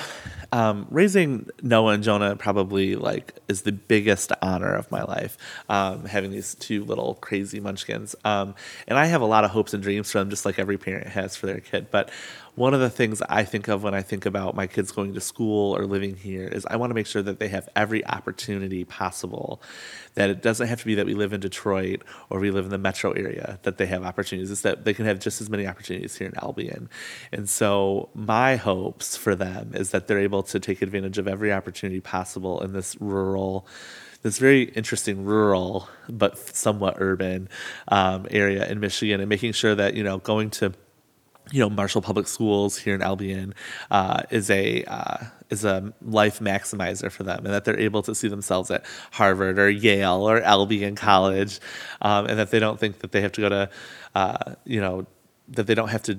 um, 0.53 0.87
raising 0.91 1.51
Noah 1.61 1.95
and 1.95 2.03
Jonah 2.03 2.35
probably 2.35 2.97
like 2.97 3.35
is 3.47 3.63
the 3.63 3.73
biggest 3.73 4.33
honor 4.41 4.75
of 4.75 4.91
my 4.91 5.03
life. 5.03 5.37
Um, 5.69 6.07
having 6.07 6.31
these 6.31 6.55
two 6.55 6.85
little 6.85 7.17
crazy 7.17 7.61
munchkins, 7.61 8.17
um, 8.25 8.55
and 8.89 8.97
I 8.97 9.07
have 9.07 9.21
a 9.21 9.27
lot 9.27 9.45
of 9.45 9.51
hopes 9.51 9.75
and 9.75 9.83
dreams 9.83 10.11
for 10.11 10.19
them, 10.19 10.31
just 10.31 10.47
like 10.47 10.59
every 10.59 10.79
parent 10.79 11.09
has 11.09 11.37
for 11.37 11.47
their 11.47 11.61
kid. 11.61 11.89
But 11.91 12.11
one 12.55 12.73
of 12.73 12.81
the 12.81 12.91
things 12.91 13.21
I 13.23 13.45
think 13.45 13.67
of 13.69 13.83
when 13.83 13.95
I 13.95 14.03
think 14.03 14.27
about 14.27 14.55
my 14.55 14.67
kids 14.67 14.93
going 14.93 15.15
to 15.15 15.21
school 15.21 15.77
or 15.77 15.87
living 15.87 16.17
here 16.17 16.47
is 16.47 16.65
I 16.67 16.77
want 16.77 16.91
to 16.91 16.95
make 16.95 17.07
sure 17.07 17.23
that 17.23 17.41
they 17.41 17.49
have 17.49 17.69
every 17.75 18.07
opportunity 18.07 18.85
possible. 18.85 19.61
That 20.15 20.31
it 20.31 20.41
doesn't 20.41 20.69
have 20.69 20.79
to 20.81 20.87
be 20.87 20.95
that 20.95 21.07
we 21.07 21.15
live 21.15 21.33
in 21.33 21.41
Detroit 21.41 22.03
or 22.31 22.39
we 22.39 22.53
live 22.53 22.65
in 22.65 22.71
the 22.71 22.79
metro 22.79 23.11
area 23.13 23.59
that 23.63 23.79
they 23.79 23.87
have 23.87 24.05
opportunities. 24.05 24.53
It's 24.53 24.61
that 24.61 24.85
they 24.85 24.95
can 24.95 25.05
have 25.07 25.19
just 25.19 25.41
as 25.41 25.51
many 25.51 25.67
opportunities 25.67 26.17
here 26.17 26.29
in 26.29 26.35
Albion. 26.43 26.89
And 27.33 27.51
so 27.51 28.09
my 28.15 28.55
hopes 28.55 29.17
for 29.17 29.35
them 29.35 29.73
is 29.75 29.91
that 29.91 30.07
they're 30.07 30.21
able 30.21 30.45
to 30.45 30.61
take 30.61 30.81
advantage 30.81 31.19
of 31.19 31.27
every 31.27 31.53
opportunity 31.53 32.01
possible 32.01 32.63
in 32.63 32.73
this 32.73 32.97
rural 33.01 33.67
this 34.23 34.39
very 34.39 34.63
interesting 34.63 35.23
rural 35.27 35.87
but 36.09 36.39
somewhat 36.39 36.95
urban 36.97 37.47
um, 37.89 38.27
area 38.31 38.67
in 38.67 38.81
Michigan, 38.81 39.21
and 39.21 39.29
making 39.29 39.53
sure 39.53 39.75
that 39.75 39.93
you 39.93 40.03
know 40.03 40.17
going 40.17 40.49
to 40.49 40.73
you 41.51 41.61
know 41.61 41.71
Marshall 41.71 42.03
Public 42.03 42.27
Schools 42.27 42.79
here 42.79 42.95
in 42.95 43.03
Albion 43.03 43.55
uh, 43.91 44.23
is 44.31 44.51
a 44.51 44.85
uh, 44.85 45.25
is 45.51 45.65
a 45.65 45.93
life 46.03 46.41
maximizer 46.41 47.11
for 47.11 47.23
them, 47.23 47.45
and 47.45 47.55
that 47.55 47.65
they're 47.65 47.79
able 47.79 48.03
to 48.03 48.15
see 48.15 48.29
themselves 48.29 48.71
at 48.71 48.85
Harvard 49.13 49.59
or 49.59 49.69
Yale 49.69 50.29
or 50.29 50.41
Albion 50.41 50.97
College, 50.97 51.61
um, 52.01 52.27
and 52.27 52.39
that 52.39 52.51
they 52.51 52.59
don't 52.59 52.81
think 52.81 53.01
that 53.01 53.13
they 53.13 53.21
have 53.21 53.33
to 53.33 53.41
go 53.41 53.49
to 53.49 53.71
uh, 54.15 54.55
you 54.65 54.81
know 54.81 55.07
that 55.49 55.67
they 55.67 55.75
don't 55.75 55.89
have 55.89 56.03
to 56.05 56.19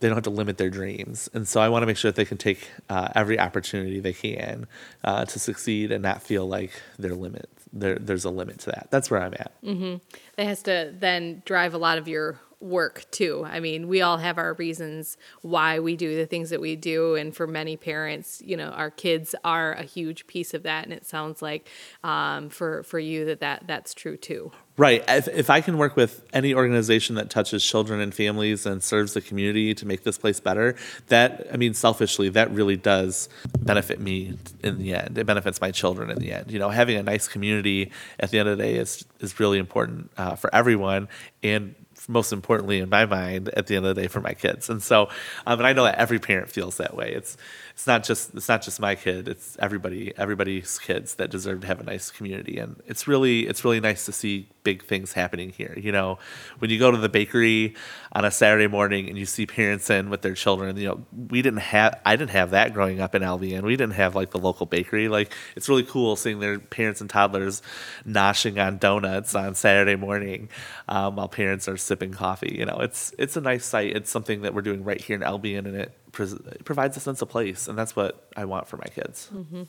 they 0.00 0.08
don't 0.08 0.16
have 0.16 0.24
to 0.24 0.30
limit 0.30 0.58
their 0.58 0.68
dreams. 0.68 1.30
And 1.32 1.48
so 1.48 1.60
I 1.60 1.70
want 1.70 1.82
to 1.82 1.86
make 1.86 1.96
sure 1.96 2.10
that 2.10 2.16
they 2.16 2.26
can 2.26 2.36
take 2.36 2.68
uh, 2.90 3.08
every 3.14 3.40
opportunity 3.40 3.98
they 3.98 4.12
can 4.12 4.66
uh, 5.04 5.24
to 5.24 5.38
succeed 5.38 5.90
and 5.90 6.02
not 6.02 6.22
feel 6.22 6.46
like 6.46 6.72
their 6.98 7.14
limit 7.14 7.48
there, 7.72 7.96
there's 7.96 8.24
a 8.24 8.30
limit 8.30 8.58
to 8.60 8.66
that. 8.70 8.88
That's 8.90 9.10
where 9.10 9.22
I'm 9.22 9.34
at. 9.34 9.52
Mm-hmm. 9.62 9.96
That 10.36 10.46
has 10.46 10.62
to 10.64 10.92
then 10.98 11.42
drive 11.44 11.74
a 11.74 11.78
lot 11.78 11.98
of 11.98 12.08
your 12.08 12.38
work 12.60 13.04
too. 13.10 13.44
I 13.46 13.60
mean, 13.60 13.86
we 13.86 14.00
all 14.00 14.16
have 14.16 14.38
our 14.38 14.54
reasons 14.54 15.16
why 15.42 15.78
we 15.78 15.96
do 15.96 16.16
the 16.16 16.26
things 16.26 16.50
that 16.50 16.60
we 16.60 16.74
do, 16.76 17.14
and 17.14 17.34
for 17.36 17.46
many 17.46 17.76
parents, 17.76 18.42
you 18.44 18.56
know, 18.56 18.68
our 18.68 18.90
kids 18.90 19.34
are 19.44 19.72
a 19.72 19.82
huge 19.82 20.26
piece 20.26 20.54
of 20.54 20.62
that. 20.62 20.84
And 20.84 20.92
it 20.92 21.06
sounds 21.06 21.42
like 21.42 21.68
um, 22.02 22.48
for 22.48 22.82
for 22.82 22.98
you 22.98 23.26
that, 23.26 23.40
that 23.40 23.64
that's 23.66 23.94
true 23.94 24.16
too. 24.16 24.52
Right. 24.78 25.02
If, 25.08 25.26
if 25.28 25.48
I 25.48 25.62
can 25.62 25.78
work 25.78 25.96
with 25.96 26.22
any 26.34 26.52
organization 26.52 27.14
that 27.14 27.30
touches 27.30 27.64
children 27.64 27.98
and 27.98 28.14
families 28.14 28.66
and 28.66 28.82
serves 28.82 29.14
the 29.14 29.22
community 29.22 29.74
to 29.74 29.86
make 29.86 30.02
this 30.02 30.18
place 30.18 30.38
better, 30.38 30.76
that, 31.06 31.46
I 31.50 31.56
mean, 31.56 31.72
selfishly, 31.72 32.28
that 32.30 32.50
really 32.50 32.76
does 32.76 33.30
benefit 33.58 34.00
me 34.00 34.36
in 34.62 34.76
the 34.76 34.92
end. 34.92 35.16
It 35.16 35.24
benefits 35.24 35.62
my 35.62 35.70
children 35.70 36.10
in 36.10 36.18
the 36.18 36.30
end. 36.30 36.50
You 36.50 36.58
know, 36.58 36.68
having 36.68 36.98
a 36.98 37.02
nice 37.02 37.26
community 37.26 37.90
at 38.20 38.30
the 38.30 38.38
end 38.38 38.50
of 38.50 38.58
the 38.58 38.64
day 38.64 38.74
is, 38.74 39.02
is 39.20 39.40
really 39.40 39.58
important 39.58 40.10
uh, 40.18 40.36
for 40.36 40.54
everyone 40.54 41.08
and 41.42 41.74
most 42.08 42.32
importantly 42.32 42.78
in 42.80 42.88
my 42.88 43.06
mind 43.06 43.48
at 43.50 43.66
the 43.66 43.76
end 43.76 43.86
of 43.86 43.94
the 43.94 44.02
day 44.02 44.08
for 44.08 44.20
my 44.20 44.34
kids. 44.34 44.70
And 44.70 44.82
so, 44.82 45.08
um, 45.46 45.58
and 45.58 45.66
I 45.66 45.72
know 45.72 45.84
that 45.84 45.96
every 45.96 46.18
parent 46.18 46.50
feels 46.50 46.76
that 46.76 46.96
way. 46.96 47.12
It's 47.12 47.36
it's 47.72 47.86
not 47.86 48.04
just 48.04 48.34
it's 48.34 48.48
not 48.48 48.62
just 48.62 48.80
my 48.80 48.94
kid. 48.94 49.28
It's 49.28 49.56
everybody 49.58 50.12
everybody's 50.16 50.78
kids 50.78 51.16
that 51.16 51.30
deserve 51.30 51.60
to 51.60 51.66
have 51.66 51.80
a 51.80 51.84
nice 51.84 52.10
community. 52.10 52.58
And 52.58 52.80
it's 52.86 53.06
really 53.06 53.46
it's 53.46 53.64
really 53.64 53.80
nice 53.80 54.06
to 54.06 54.12
see 54.12 54.48
big 54.66 54.82
things 54.82 55.12
happening 55.12 55.50
here. 55.50 55.78
You 55.80 55.92
know, 55.92 56.18
when 56.58 56.72
you 56.72 56.78
go 56.80 56.90
to 56.90 56.98
the 56.98 57.08
bakery 57.08 57.76
on 58.10 58.24
a 58.24 58.32
Saturday 58.32 58.66
morning 58.66 59.08
and 59.08 59.16
you 59.16 59.24
see 59.24 59.46
parents 59.46 59.88
in 59.90 60.10
with 60.10 60.22
their 60.22 60.34
children, 60.34 60.76
you 60.76 60.88
know, 60.88 61.06
we 61.28 61.40
didn't 61.40 61.60
have 61.60 62.00
I 62.04 62.16
didn't 62.16 62.32
have 62.32 62.50
that 62.50 62.74
growing 62.74 63.00
up 63.00 63.14
in 63.14 63.22
Albion. 63.22 63.64
We 63.64 63.76
didn't 63.76 63.94
have 63.94 64.16
like 64.16 64.32
the 64.32 64.40
local 64.40 64.66
bakery. 64.66 65.06
Like 65.06 65.32
it's 65.54 65.68
really 65.68 65.84
cool 65.84 66.16
seeing 66.16 66.40
their 66.40 66.58
parents 66.58 67.00
and 67.00 67.08
toddlers 67.08 67.62
noshing 68.04 68.60
on 68.60 68.78
donuts 68.78 69.36
on 69.36 69.54
Saturday 69.54 69.94
morning 69.94 70.48
um, 70.88 71.14
while 71.14 71.28
parents 71.28 71.68
are 71.68 71.76
sipping 71.76 72.10
coffee. 72.10 72.56
You 72.58 72.66
know, 72.66 72.78
it's 72.80 73.14
it's 73.20 73.36
a 73.36 73.40
nice 73.40 73.64
sight. 73.64 73.94
It's 73.94 74.10
something 74.10 74.42
that 74.42 74.52
we're 74.52 74.62
doing 74.62 74.82
right 74.82 75.00
here 75.00 75.14
in 75.14 75.22
Albion, 75.22 75.64
and 75.66 75.76
it, 75.76 75.96
pres 76.10 76.32
it 76.32 76.64
provides 76.64 76.96
a 76.96 77.00
sense 77.00 77.22
of 77.22 77.28
place, 77.28 77.68
and 77.68 77.78
that's 77.78 77.94
what 77.94 78.28
I 78.36 78.46
want 78.46 78.66
for 78.66 78.78
my 78.78 78.88
kids. 78.88 79.30
Mm-hmm. 79.32 79.62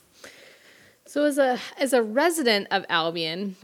So, 1.07 1.23
as 1.23 1.37
a 1.37 1.57
as 1.79 1.93
a 1.93 2.03
resident 2.03 2.67
of 2.71 2.83
Albion, 2.89 3.55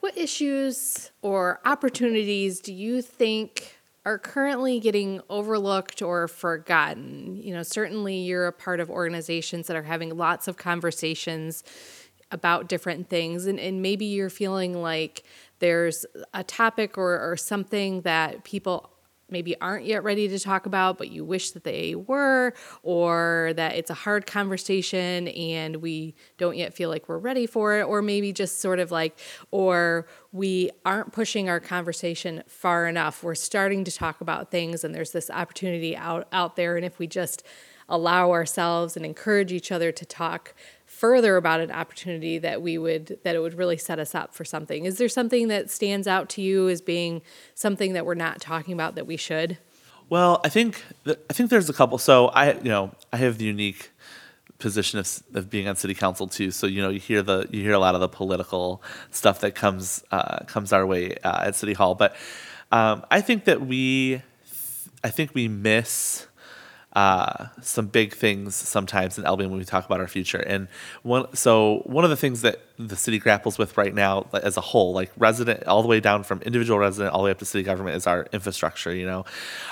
what 0.00 0.16
issues 0.16 1.10
or 1.22 1.60
opportunities 1.64 2.60
do 2.60 2.72
you 2.72 3.02
think 3.02 3.76
are 4.06 4.18
currently 4.18 4.80
getting 4.80 5.20
overlooked 5.28 6.02
or 6.02 6.26
forgotten? 6.26 7.36
You 7.36 7.54
know, 7.54 7.62
certainly 7.62 8.16
you're 8.16 8.46
a 8.46 8.52
part 8.52 8.80
of 8.80 8.90
organizations 8.90 9.66
that 9.66 9.76
are 9.76 9.82
having 9.82 10.16
lots 10.16 10.48
of 10.48 10.56
conversations 10.56 11.62
about 12.32 12.68
different 12.68 13.08
things, 13.08 13.46
and, 13.46 13.58
and 13.58 13.82
maybe 13.82 14.06
you're 14.06 14.30
feeling 14.30 14.80
like 14.80 15.24
there's 15.58 16.06
a 16.32 16.44
topic 16.44 16.96
or, 16.96 17.18
or 17.18 17.36
something 17.36 18.02
that 18.02 18.44
people 18.44 18.90
maybe 19.30 19.58
aren't 19.60 19.84
yet 19.86 20.02
ready 20.04 20.28
to 20.28 20.38
talk 20.38 20.66
about, 20.66 20.98
but 20.98 21.10
you 21.10 21.24
wish 21.24 21.52
that 21.52 21.64
they 21.64 21.94
were, 21.94 22.54
or 22.82 23.52
that 23.56 23.76
it's 23.76 23.90
a 23.90 23.94
hard 23.94 24.26
conversation 24.26 25.28
and 25.28 25.76
we 25.76 26.14
don't 26.38 26.56
yet 26.56 26.74
feel 26.74 26.88
like 26.88 27.08
we're 27.08 27.18
ready 27.18 27.46
for 27.46 27.78
it, 27.78 27.84
or 27.84 28.02
maybe 28.02 28.32
just 28.32 28.60
sort 28.60 28.78
of 28.78 28.90
like, 28.90 29.18
or 29.50 30.06
we 30.32 30.70
aren't 30.84 31.12
pushing 31.12 31.48
our 31.48 31.60
conversation 31.60 32.42
far 32.46 32.86
enough. 32.86 33.22
We're 33.22 33.34
starting 33.34 33.84
to 33.84 33.92
talk 33.92 34.20
about 34.20 34.50
things 34.50 34.84
and 34.84 34.94
there's 34.94 35.12
this 35.12 35.30
opportunity 35.30 35.96
out, 35.96 36.28
out 36.32 36.56
there. 36.56 36.76
And 36.76 36.84
if 36.84 36.98
we 36.98 37.06
just 37.06 37.44
allow 37.88 38.30
ourselves 38.30 38.96
and 38.96 39.04
encourage 39.04 39.52
each 39.52 39.72
other 39.72 39.90
to 39.90 40.04
talk 40.04 40.54
further 41.00 41.38
about 41.38 41.60
an 41.60 41.70
opportunity 41.70 42.36
that 42.36 42.60
we 42.60 42.76
would 42.76 43.18
that 43.22 43.34
it 43.34 43.38
would 43.38 43.54
really 43.54 43.78
set 43.78 43.98
us 43.98 44.14
up 44.14 44.34
for 44.34 44.44
something. 44.44 44.84
Is 44.84 44.98
there 44.98 45.08
something 45.08 45.48
that 45.48 45.70
stands 45.70 46.06
out 46.06 46.28
to 46.30 46.42
you 46.42 46.68
as 46.68 46.82
being 46.82 47.22
something 47.54 47.94
that 47.94 48.04
we're 48.04 48.14
not 48.14 48.38
talking 48.38 48.74
about 48.74 48.96
that 48.96 49.06
we 49.06 49.16
should? 49.16 49.56
Well 50.10 50.42
i 50.44 50.50
think 50.50 50.84
i 51.06 51.32
think 51.32 51.48
there's 51.48 51.70
a 51.70 51.72
couple. 51.72 51.96
So 51.96 52.26
i 52.26 52.52
you 52.52 52.68
know 52.68 52.92
i 53.14 53.16
have 53.16 53.38
the 53.38 53.46
unique 53.46 53.92
position 54.58 54.98
of, 54.98 55.22
of 55.32 55.48
being 55.48 55.66
on 55.66 55.74
city 55.74 55.94
council 55.94 56.26
too. 56.26 56.50
So 56.50 56.66
you 56.66 56.82
know 56.82 56.90
you 56.90 57.00
hear 57.00 57.22
the 57.22 57.48
you 57.50 57.62
hear 57.62 57.72
a 57.72 57.78
lot 57.78 57.94
of 57.94 58.02
the 58.02 58.08
political 58.08 58.82
stuff 59.10 59.40
that 59.40 59.54
comes 59.54 60.04
uh, 60.10 60.40
comes 60.44 60.70
our 60.70 60.84
way 60.84 61.16
uh, 61.24 61.46
at 61.46 61.56
city 61.56 61.72
hall. 61.72 61.94
But 61.94 62.14
um, 62.70 63.06
i 63.10 63.22
think 63.22 63.46
that 63.46 63.62
we 63.62 64.20
i 65.02 65.08
think 65.08 65.34
we 65.34 65.48
miss 65.48 66.26
uh, 66.94 67.46
some 67.62 67.86
big 67.86 68.14
things 68.14 68.54
sometimes 68.56 69.16
in 69.16 69.24
Albion 69.24 69.50
when 69.50 69.58
we 69.58 69.64
talk 69.64 69.86
about 69.86 70.00
our 70.00 70.08
future. 70.08 70.40
And 70.40 70.66
one, 71.02 71.34
so 71.36 71.82
one 71.86 72.02
of 72.02 72.10
the 72.10 72.16
things 72.16 72.42
that 72.42 72.60
the 72.78 72.96
city 72.96 73.18
grapples 73.18 73.58
with 73.58 73.76
right 73.76 73.94
now 73.94 74.26
as 74.32 74.56
a 74.56 74.60
whole, 74.60 74.92
like 74.92 75.12
resident, 75.16 75.64
all 75.66 75.82
the 75.82 75.88
way 75.88 76.00
down 76.00 76.24
from 76.24 76.42
individual 76.42 76.78
resident 76.78 77.14
all 77.14 77.20
the 77.20 77.26
way 77.26 77.30
up 77.30 77.38
to 77.38 77.44
city 77.44 77.62
government, 77.62 77.96
is 77.96 78.06
our 78.06 78.26
infrastructure. 78.32 78.92
You 78.92 79.06
know, 79.06 79.24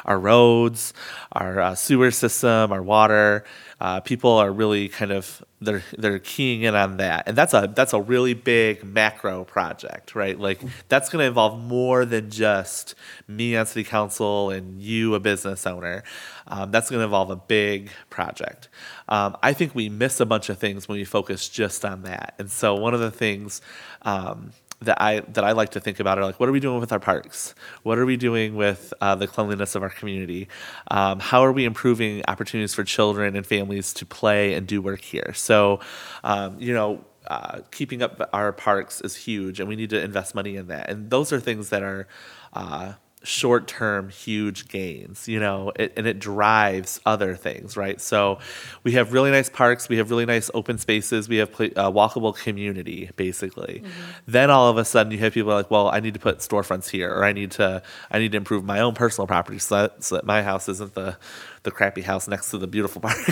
our 0.04 0.18
roads, 0.18 0.94
our 1.32 1.60
uh, 1.60 1.74
sewer 1.74 2.10
system, 2.10 2.70
our 2.70 2.82
water. 2.82 3.44
Uh, 3.80 4.00
people 4.00 4.32
are 4.32 4.50
really 4.50 4.88
kind 4.88 5.12
of 5.12 5.42
they're 5.60 5.82
they're 5.96 6.18
keying 6.18 6.62
in 6.62 6.74
on 6.74 6.96
that, 6.96 7.28
and 7.28 7.36
that's 7.36 7.54
a 7.54 7.70
that's 7.74 7.92
a 7.92 8.00
really 8.00 8.34
big 8.34 8.84
macro 8.84 9.44
project, 9.44 10.14
right? 10.14 10.38
Like 10.38 10.60
that's 10.88 11.08
going 11.08 11.22
to 11.22 11.26
involve 11.26 11.60
more 11.60 12.04
than 12.04 12.30
just 12.30 12.94
me 13.28 13.56
on 13.56 13.66
city 13.66 13.84
council 13.84 14.50
and 14.50 14.82
you, 14.82 15.14
a 15.14 15.20
business 15.20 15.66
owner. 15.66 16.02
Um, 16.48 16.70
that's 16.70 16.90
going 16.90 17.00
to 17.00 17.04
involve 17.04 17.30
a 17.30 17.36
big 17.36 17.90
project. 18.10 18.68
Um, 19.08 19.36
I 19.42 19.52
think 19.52 19.74
we 19.74 19.88
miss 19.88 20.18
a 20.20 20.26
bunch 20.26 20.48
of 20.48 20.58
things 20.58 20.88
when 20.88 20.98
we 20.98 21.04
focus 21.04 21.48
just 21.48 21.84
on 21.84 22.02
that, 22.02 22.34
and 22.38 22.50
so 22.50 22.74
one 22.74 22.94
of 22.94 23.00
the 23.00 23.12
things. 23.12 23.60
Um, 24.02 24.52
that 24.80 25.00
I 25.02 25.20
that 25.20 25.44
I 25.44 25.52
like 25.52 25.70
to 25.70 25.80
think 25.80 25.98
about 26.00 26.18
are 26.18 26.24
like, 26.24 26.38
what 26.38 26.48
are 26.48 26.52
we 26.52 26.60
doing 26.60 26.80
with 26.80 26.92
our 26.92 27.00
parks? 27.00 27.54
What 27.82 27.98
are 27.98 28.06
we 28.06 28.16
doing 28.16 28.54
with 28.54 28.94
uh, 29.00 29.14
the 29.14 29.26
cleanliness 29.26 29.74
of 29.74 29.82
our 29.82 29.90
community? 29.90 30.48
Um, 30.90 31.18
how 31.20 31.42
are 31.42 31.52
we 31.52 31.64
improving 31.64 32.22
opportunities 32.28 32.74
for 32.74 32.84
children 32.84 33.36
and 33.36 33.44
families 33.46 33.92
to 33.94 34.06
play 34.06 34.54
and 34.54 34.66
do 34.66 34.80
work 34.80 35.00
here? 35.00 35.32
So, 35.34 35.80
um, 36.24 36.56
you 36.58 36.72
know. 36.72 37.04
Uh, 37.26 37.60
keeping 37.72 38.00
up 38.00 38.26
our 38.32 38.54
parks 38.54 39.02
is 39.02 39.14
huge, 39.14 39.60
and 39.60 39.68
we 39.68 39.76
need 39.76 39.90
to 39.90 40.02
invest 40.02 40.34
money 40.34 40.56
in 40.56 40.68
that. 40.68 40.88
And 40.88 41.10
those 41.10 41.30
are 41.30 41.38
things 41.38 41.68
that 41.68 41.82
are 41.82 42.08
uh, 42.54 42.94
short 43.24 43.66
term 43.66 44.08
huge 44.08 44.68
gains 44.68 45.26
you 45.26 45.40
know 45.40 45.72
it, 45.76 45.92
and 45.96 46.06
it 46.06 46.20
drives 46.20 47.00
other 47.04 47.34
things 47.34 47.76
right 47.76 48.00
so 48.00 48.38
we 48.84 48.92
have 48.92 49.12
really 49.12 49.30
nice 49.30 49.50
parks 49.50 49.88
we 49.88 49.96
have 49.96 50.10
really 50.10 50.24
nice 50.24 50.50
open 50.54 50.78
spaces 50.78 51.28
we 51.28 51.36
have 51.36 51.50
play, 51.50 51.72
uh, 51.74 51.90
walkable 51.90 52.36
community 52.36 53.10
basically 53.16 53.82
mm-hmm. 53.84 54.10
then 54.28 54.50
all 54.50 54.68
of 54.68 54.78
a 54.78 54.84
sudden 54.84 55.10
you 55.10 55.18
have 55.18 55.34
people 55.34 55.52
like 55.52 55.70
well 55.70 55.88
i 55.88 55.98
need 55.98 56.14
to 56.14 56.20
put 56.20 56.38
storefronts 56.38 56.88
here 56.88 57.12
or 57.12 57.24
i 57.24 57.32
need 57.32 57.50
to 57.50 57.82
i 58.10 58.18
need 58.18 58.30
to 58.30 58.38
improve 58.38 58.64
my 58.64 58.78
own 58.78 58.94
personal 58.94 59.26
property 59.26 59.58
so 59.58 59.82
that, 59.82 60.04
so 60.04 60.14
that 60.14 60.24
my 60.24 60.42
house 60.42 60.68
isn't 60.68 60.94
the 60.94 61.16
the 61.62 61.70
crappy 61.70 62.02
house 62.02 62.28
next 62.28 62.50
to 62.50 62.58
the 62.58 62.66
beautiful 62.66 63.00
park. 63.00 63.16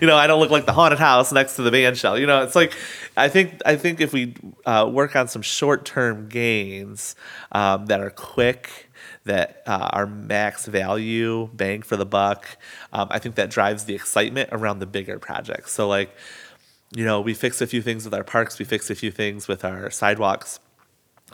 you 0.00 0.06
know, 0.06 0.16
I 0.16 0.26
don't 0.26 0.40
look 0.40 0.50
like 0.50 0.66
the 0.66 0.72
haunted 0.72 0.98
house 0.98 1.32
next 1.32 1.56
to 1.56 1.62
the 1.62 1.70
band 1.70 1.96
shell. 1.96 2.18
You 2.18 2.26
know, 2.26 2.42
it's 2.42 2.56
like 2.56 2.74
I 3.16 3.28
think 3.28 3.60
I 3.64 3.76
think 3.76 4.00
if 4.00 4.12
we 4.12 4.34
uh, 4.66 4.88
work 4.92 5.16
on 5.16 5.28
some 5.28 5.42
short 5.42 5.84
term 5.84 6.28
gains 6.28 7.14
um, 7.52 7.86
that 7.86 8.00
are 8.00 8.10
quick, 8.10 8.90
that 9.24 9.62
uh, 9.66 9.90
are 9.92 10.06
max 10.06 10.66
value, 10.66 11.48
bang 11.54 11.82
for 11.82 11.96
the 11.96 12.06
buck, 12.06 12.46
um, 12.92 13.08
I 13.10 13.18
think 13.18 13.36
that 13.36 13.50
drives 13.50 13.84
the 13.84 13.94
excitement 13.94 14.50
around 14.52 14.80
the 14.80 14.86
bigger 14.86 15.18
projects. 15.18 15.72
So 15.72 15.86
like, 15.88 16.14
you 16.94 17.04
know, 17.04 17.20
we 17.20 17.34
fix 17.34 17.60
a 17.60 17.66
few 17.66 17.82
things 17.82 18.04
with 18.04 18.14
our 18.14 18.24
parks, 18.24 18.58
we 18.58 18.64
fix 18.64 18.90
a 18.90 18.94
few 18.94 19.10
things 19.10 19.46
with 19.46 19.64
our 19.64 19.90
sidewalks 19.90 20.60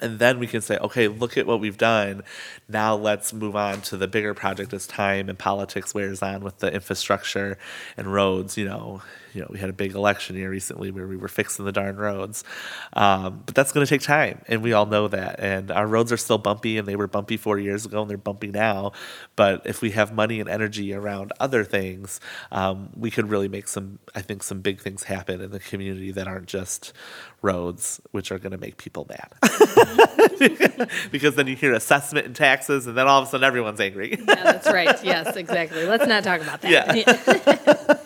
and 0.03 0.19
then 0.19 0.39
we 0.39 0.47
can 0.47 0.61
say, 0.61 0.77
okay, 0.79 1.09
look 1.09 1.37
at 1.37 1.47
what 1.47 1.61
we've 1.61 1.79
done. 1.79 2.23
Now 2.69 2.95
let's 2.97 3.33
move 3.33 3.57
on 3.57 3.81
to 3.83 3.97
the 3.97 4.09
bigger 4.09 4.35
project 4.35 4.73
as 4.73 4.87
time 4.87 5.29
and 5.29 5.39
politics 5.39 5.95
wears 5.95 6.23
on 6.23 6.43
with 6.43 6.59
the 6.59 6.73
infrastructure 6.73 7.59
and 7.97 8.13
roads. 8.13 8.57
You 8.57 8.67
know, 8.67 9.03
you 9.35 9.41
know, 9.41 9.49
we 9.51 9.59
had 9.59 9.69
a 9.69 9.75
big 9.75 9.95
election 9.95 10.37
year 10.37 10.49
recently 10.49 10.91
where 10.91 11.07
we 11.07 11.17
were 11.17 11.29
fixing 11.29 11.65
the 11.65 11.73
darn 11.73 11.97
roads. 11.97 12.45
Um, 12.93 13.43
but 13.45 13.55
that's 13.55 13.73
going 13.73 13.85
to 13.85 13.91
take 13.91 14.03
time, 14.03 14.43
and 14.49 14.63
we 14.63 14.73
all 14.73 14.87
know 14.87 15.09
that. 15.09 15.41
And 15.41 15.71
our 15.71 15.87
roads 15.87 16.13
are 16.13 16.17
still 16.17 16.39
bumpy, 16.39 16.79
and 16.79 16.87
they 16.87 16.97
were 16.97 17.09
bumpy 17.09 17.37
four 17.37 17.59
years 17.59 17.85
ago, 17.85 18.03
and 18.03 18.11
they're 18.11 18.17
bumpy 18.17 18.49
now. 18.49 18.93
But 19.37 19.67
if 19.67 19.83
we 19.83 19.91
have 19.91 20.15
money 20.15 20.41
and 20.41 20.49
energy 20.49 20.95
around 20.95 21.33
other 21.41 21.65
things, 21.65 22.21
um, 22.53 22.91
we 22.97 23.11
could 23.11 23.29
really 23.29 23.49
make 23.49 23.67
some, 23.69 23.99
I 24.15 24.23
think, 24.23 24.43
some 24.43 24.61
big 24.61 24.81
things 24.81 25.05
happen 25.05 25.41
in 25.41 25.51
the 25.51 25.61
community 25.61 26.13
that 26.13 26.29
aren't 26.29 26.47
just 26.47 26.93
roads, 27.43 28.01
which 28.13 28.31
are 28.31 28.39
going 28.39 28.53
to 28.53 28.59
make 28.59 28.77
people 28.77 29.07
mad. 29.09 30.89
because 31.11 31.35
then 31.35 31.47
you 31.47 31.57
hear 31.57 31.75
assessment 31.75 32.27
and 32.27 32.37
taxes, 32.37 32.87
and 32.87 32.97
then 32.97 33.09
all 33.09 33.23
of 33.23 33.29
a 33.29 33.31
sudden 33.31 33.45
everyone's 33.45 33.81
angry. 33.81 34.17
yeah, 34.19 34.45
that's 34.45 34.67
right. 34.69 35.03
Yes, 35.05 35.37
exactly. 35.37 35.85
Let's 35.87 36.07
not 36.07 36.25
talk 36.25 36.41
about 36.41 36.63
that. 36.63 36.97
Yeah. 36.97 37.99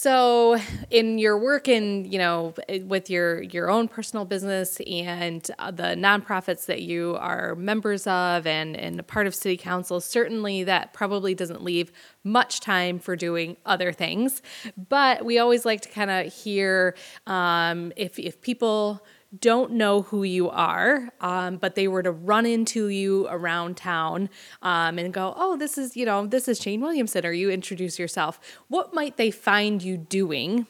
So, 0.00 0.56
in 0.90 1.18
your 1.18 1.36
work 1.36 1.66
in, 1.66 2.04
you 2.04 2.18
know, 2.18 2.54
with 2.84 3.10
your 3.10 3.42
your 3.42 3.68
own 3.68 3.88
personal 3.88 4.24
business 4.24 4.78
and 4.86 5.44
uh, 5.58 5.72
the 5.72 5.96
nonprofits 5.96 6.66
that 6.66 6.82
you 6.82 7.16
are 7.18 7.56
members 7.56 8.06
of 8.06 8.46
and 8.46 8.76
and 8.76 9.00
a 9.00 9.02
part 9.02 9.26
of 9.26 9.34
city 9.34 9.56
council, 9.56 10.00
certainly 10.00 10.62
that 10.62 10.92
probably 10.92 11.34
doesn't 11.34 11.64
leave 11.64 11.90
much 12.22 12.60
time 12.60 13.00
for 13.00 13.16
doing 13.16 13.56
other 13.66 13.92
things. 13.92 14.40
But 14.88 15.24
we 15.24 15.40
always 15.40 15.64
like 15.64 15.80
to 15.80 15.88
kind 15.88 16.12
of 16.12 16.32
hear 16.32 16.94
um, 17.26 17.92
if 17.96 18.20
if 18.20 18.40
people 18.40 19.04
don't 19.38 19.72
know 19.72 20.02
who 20.02 20.22
you 20.22 20.48
are, 20.48 21.10
um, 21.20 21.56
but 21.56 21.74
they 21.74 21.86
were 21.86 22.02
to 22.02 22.10
run 22.10 22.46
into 22.46 22.88
you 22.88 23.26
around 23.28 23.76
town 23.76 24.30
um, 24.62 24.98
and 24.98 25.12
go, 25.12 25.34
"Oh, 25.36 25.56
this 25.56 25.76
is 25.76 25.96
you 25.96 26.06
know 26.06 26.26
this 26.26 26.48
is 26.48 26.58
Shane 26.60 26.80
Williamson," 26.80 27.26
or 27.26 27.32
you 27.32 27.50
introduce 27.50 27.98
yourself. 27.98 28.40
What 28.68 28.94
might 28.94 29.16
they 29.16 29.30
find 29.30 29.82
you 29.82 29.96
doing? 29.96 30.66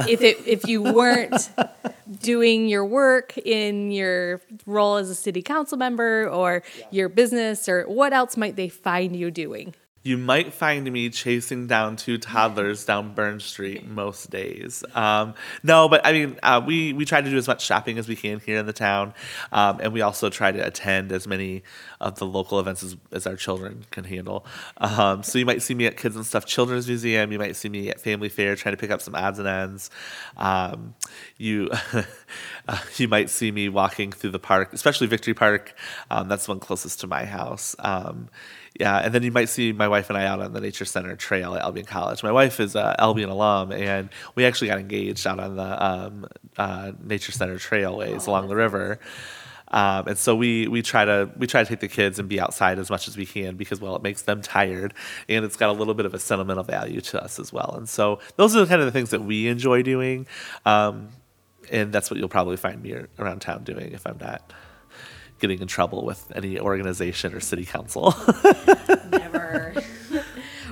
if 0.00 0.20
it 0.20 0.46
if 0.46 0.66
you 0.68 0.82
weren't 0.82 1.50
doing 2.20 2.68
your 2.68 2.84
work 2.84 3.36
in 3.38 3.90
your 3.90 4.40
role 4.66 4.96
as 4.96 5.08
a 5.08 5.14
city 5.14 5.42
council 5.42 5.78
member 5.78 6.28
or 6.28 6.62
yeah. 6.78 6.84
your 6.90 7.08
business 7.08 7.68
or 7.68 7.84
what 7.84 8.12
else 8.12 8.36
might 8.36 8.56
they 8.56 8.68
find 8.68 9.16
you 9.16 9.30
doing? 9.30 9.74
You 10.06 10.16
might 10.16 10.54
find 10.54 10.90
me 10.90 11.10
chasing 11.10 11.66
down 11.66 11.96
two 11.96 12.16
toddlers 12.16 12.84
down 12.84 13.12
Burn 13.14 13.40
Street 13.40 13.86
most 13.86 14.30
days. 14.30 14.84
Um, 14.94 15.34
no, 15.62 15.88
but 15.88 16.06
I 16.06 16.12
mean, 16.12 16.38
uh, 16.42 16.62
we 16.64 16.92
we 16.92 17.04
try 17.04 17.20
to 17.20 17.28
do 17.28 17.36
as 17.36 17.48
much 17.48 17.64
shopping 17.64 17.98
as 17.98 18.08
we 18.08 18.16
can 18.16 18.40
here 18.40 18.58
in 18.58 18.66
the 18.66 18.72
town, 18.72 19.14
um, 19.52 19.80
and 19.80 19.92
we 19.92 20.00
also 20.02 20.30
try 20.30 20.52
to 20.52 20.58
attend 20.58 21.12
as 21.12 21.26
many 21.26 21.62
of 22.00 22.18
the 22.18 22.26
local 22.26 22.60
events 22.60 22.82
as, 22.82 22.96
as 23.12 23.26
our 23.26 23.36
children 23.36 23.84
can 23.90 24.04
handle. 24.04 24.46
Um, 24.78 25.22
so 25.22 25.38
you 25.38 25.46
might 25.46 25.62
see 25.62 25.74
me 25.74 25.86
at 25.86 25.96
Kids 25.96 26.16
and 26.16 26.26
Stuff 26.26 26.46
Children's 26.46 26.86
Museum. 26.86 27.32
You 27.32 27.38
might 27.38 27.56
see 27.56 27.68
me 27.68 27.90
at 27.90 28.00
Family 28.00 28.28
Fair 28.28 28.56
trying 28.56 28.74
to 28.74 28.80
pick 28.80 28.90
up 28.90 29.00
some 29.00 29.14
odds 29.14 29.38
and 29.38 29.48
ends. 29.48 29.90
Um, 30.36 30.94
you 31.36 31.70
uh, 32.68 32.78
you 32.96 33.08
might 33.08 33.30
see 33.30 33.50
me 33.50 33.68
walking 33.68 34.12
through 34.12 34.30
the 34.30 34.38
park, 34.38 34.72
especially 34.72 35.06
Victory 35.06 35.34
Park. 35.34 35.74
Um, 36.10 36.28
that's 36.28 36.46
the 36.46 36.52
one 36.52 36.60
closest 36.60 37.00
to 37.00 37.06
my 37.06 37.24
house. 37.24 37.76
Um, 37.78 38.28
yeah, 38.78 38.98
and 38.98 39.14
then 39.14 39.22
you 39.22 39.32
might 39.32 39.48
see 39.48 39.72
my 39.72 39.88
wife 39.88 40.10
and 40.10 40.18
I 40.18 40.26
out 40.26 40.40
on 40.40 40.52
the 40.52 40.60
Nature 40.60 40.84
Center 40.84 41.16
Trail 41.16 41.54
at 41.54 41.62
Albion 41.62 41.86
College. 41.86 42.22
My 42.22 42.32
wife 42.32 42.60
is 42.60 42.74
a 42.74 42.94
Albion 42.98 43.30
alum, 43.30 43.72
and 43.72 44.10
we 44.34 44.44
actually 44.44 44.68
got 44.68 44.78
engaged 44.78 45.26
out 45.26 45.40
on 45.40 45.56
the 45.56 45.84
um, 45.84 46.26
uh, 46.58 46.92
Nature 47.02 47.32
Center 47.32 47.56
Trailways 47.56 48.26
along 48.26 48.48
the 48.48 48.56
river. 48.56 48.98
Um, 49.76 50.08
and 50.08 50.18
so 50.18 50.34
we 50.34 50.66
we 50.68 50.80
try 50.80 51.04
to 51.04 51.28
we 51.36 51.46
try 51.46 51.62
to 51.62 51.68
take 51.68 51.80
the 51.80 51.88
kids 51.88 52.18
and 52.18 52.26
be 52.30 52.40
outside 52.40 52.78
as 52.78 52.88
much 52.88 53.08
as 53.08 53.16
we 53.18 53.26
can 53.26 53.56
because 53.56 53.78
well 53.78 53.94
it 53.94 54.02
makes 54.02 54.22
them 54.22 54.40
tired 54.40 54.94
and 55.28 55.44
it's 55.44 55.56
got 55.56 55.68
a 55.68 55.72
little 55.74 55.92
bit 55.92 56.06
of 56.06 56.14
a 56.14 56.18
sentimental 56.18 56.64
value 56.64 57.02
to 57.02 57.22
us 57.22 57.38
as 57.38 57.52
well. 57.52 57.74
And 57.76 57.86
so 57.86 58.18
those 58.36 58.56
are 58.56 58.60
the 58.60 58.66
kind 58.66 58.80
of 58.80 58.86
the 58.86 58.92
things 58.92 59.10
that 59.10 59.20
we 59.20 59.48
enjoy 59.48 59.82
doing, 59.82 60.26
um, 60.64 61.10
and 61.70 61.92
that's 61.92 62.10
what 62.10 62.18
you'll 62.18 62.30
probably 62.30 62.56
find 62.56 62.82
me 62.82 62.96
around 63.18 63.40
town 63.40 63.64
doing 63.64 63.92
if 63.92 64.06
I'm 64.06 64.16
not 64.18 64.50
getting 65.40 65.60
in 65.60 65.66
trouble 65.66 66.06
with 66.06 66.32
any 66.34 66.58
organization 66.58 67.34
or 67.34 67.40
city 67.40 67.66
council. 67.66 68.14
Never. 69.10 69.74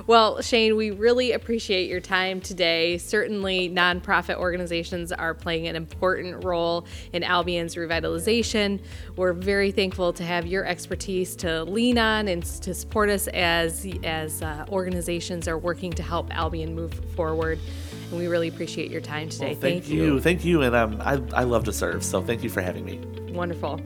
Well, 0.07 0.39
Shane, 0.41 0.75
we 0.75 0.91
really 0.91 1.31
appreciate 1.31 1.89
your 1.89 1.99
time 1.99 2.39
today. 2.39 2.99
Certainly, 2.99 3.71
nonprofit 3.71 4.35
organizations 4.35 5.11
are 5.11 5.33
playing 5.33 5.67
an 5.67 5.75
important 5.75 6.43
role 6.43 6.85
in 7.11 7.23
Albion's 7.23 7.73
revitalization. 7.75 8.79
We're 9.15 9.33
very 9.33 9.71
thankful 9.71 10.13
to 10.13 10.23
have 10.23 10.45
your 10.45 10.63
expertise 10.63 11.35
to 11.37 11.63
lean 11.63 11.97
on 11.97 12.27
and 12.27 12.43
to 12.43 12.75
support 12.75 13.09
us 13.09 13.27
as 13.29 13.87
as 14.03 14.43
uh, 14.43 14.65
organizations 14.69 15.47
are 15.47 15.57
working 15.57 15.91
to 15.93 16.03
help 16.03 16.31
Albion 16.35 16.75
move 16.75 16.93
forward. 17.15 17.57
And 18.11 18.19
we 18.19 18.27
really 18.27 18.47
appreciate 18.47 18.91
your 18.91 19.01
time 19.01 19.29
today. 19.29 19.53
Well, 19.53 19.55
thank, 19.55 19.83
thank 19.85 19.93
you. 19.93 20.03
you. 20.03 20.19
Thank 20.19 20.45
you. 20.45 20.61
And 20.61 20.75
um, 20.75 21.01
I, 21.01 21.19
I 21.33 21.43
love 21.45 21.63
to 21.63 21.73
serve. 21.73 22.03
So 22.03 22.21
thank 22.21 22.43
you 22.43 22.49
for 22.49 22.61
having 22.61 22.85
me. 22.85 22.99
Wonderful. 23.31 23.81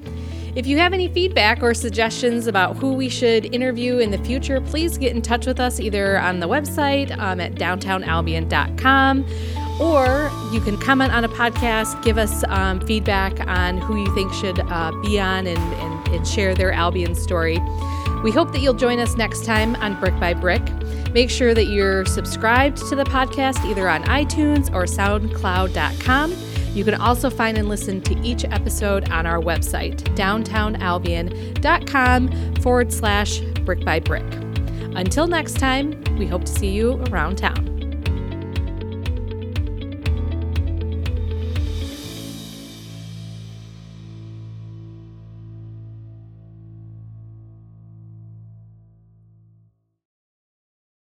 If 0.56 0.66
you 0.66 0.78
have 0.78 0.94
any 0.94 1.08
feedback 1.08 1.62
or 1.62 1.74
suggestions 1.74 2.48
about 2.48 2.78
who 2.78 2.94
we 2.94 3.10
should 3.10 3.54
interview 3.54 4.00
in 4.00 4.12
the 4.12 4.18
future, 4.20 4.60
please 4.60 4.98
get 4.98 5.16
in 5.16 5.22
touch 5.22 5.46
with 5.46 5.60
us 5.60 5.80
either 5.80 6.20
on 6.20 6.40
the 6.40 6.48
website 6.48 7.16
um, 7.18 7.40
at 7.40 7.54
downtownalbion.com 7.54 9.26
or 9.80 10.30
you 10.52 10.60
can 10.60 10.78
comment 10.78 11.14
on 11.14 11.24
a 11.24 11.30
podcast, 11.30 12.04
give 12.04 12.18
us 12.18 12.44
um, 12.50 12.82
feedback 12.82 13.40
on 13.48 13.78
who 13.78 13.98
you 13.98 14.14
think 14.14 14.34
should 14.34 14.60
uh, 14.60 14.92
be 15.02 15.20
on 15.20 15.48
and, 15.48 15.58
and, 15.58 16.08
and 16.10 16.28
share 16.28 16.54
their 16.54 16.72
Albion 16.72 17.16
story. 17.16 17.60
We 18.24 18.32
hope 18.32 18.52
that 18.52 18.60
you'll 18.60 18.74
join 18.74 19.00
us 19.00 19.16
next 19.16 19.46
time 19.46 19.76
on 19.78 19.98
Brick 20.00 20.20
by 20.20 20.34
Brick. 20.34 20.62
Make 21.14 21.30
sure 21.30 21.54
that 21.54 21.66
you're 21.66 22.06
subscribed 22.06 22.78
to 22.90 22.96
the 22.96 23.06
podcast 23.06 23.64
either 23.66 23.88
on 23.88 24.04
iTunes 24.04 24.74
or 24.74 24.84
SoundCloud.com. 24.84 26.49
You 26.74 26.84
can 26.84 26.96
also 26.96 27.30
find 27.30 27.58
and 27.58 27.68
listen 27.68 28.02
to 28.02 28.18
each 28.22 28.46
episode 28.46 29.10
on 29.10 29.26
our 29.26 29.40
website, 29.40 29.98
downtownalbion.com 30.16 32.56
forward 32.56 32.94
slash 32.94 33.40
brick 33.66 33.84
by 33.84 34.00
brick. 34.00 34.24
Until 34.96 35.28
next 35.28 35.60
time, 35.60 36.02
we 36.18 36.26
hope 36.28 36.46
to 36.46 36.52
see 36.52 36.70
you 36.70 37.04
around 37.10 37.38
town. 37.38 37.69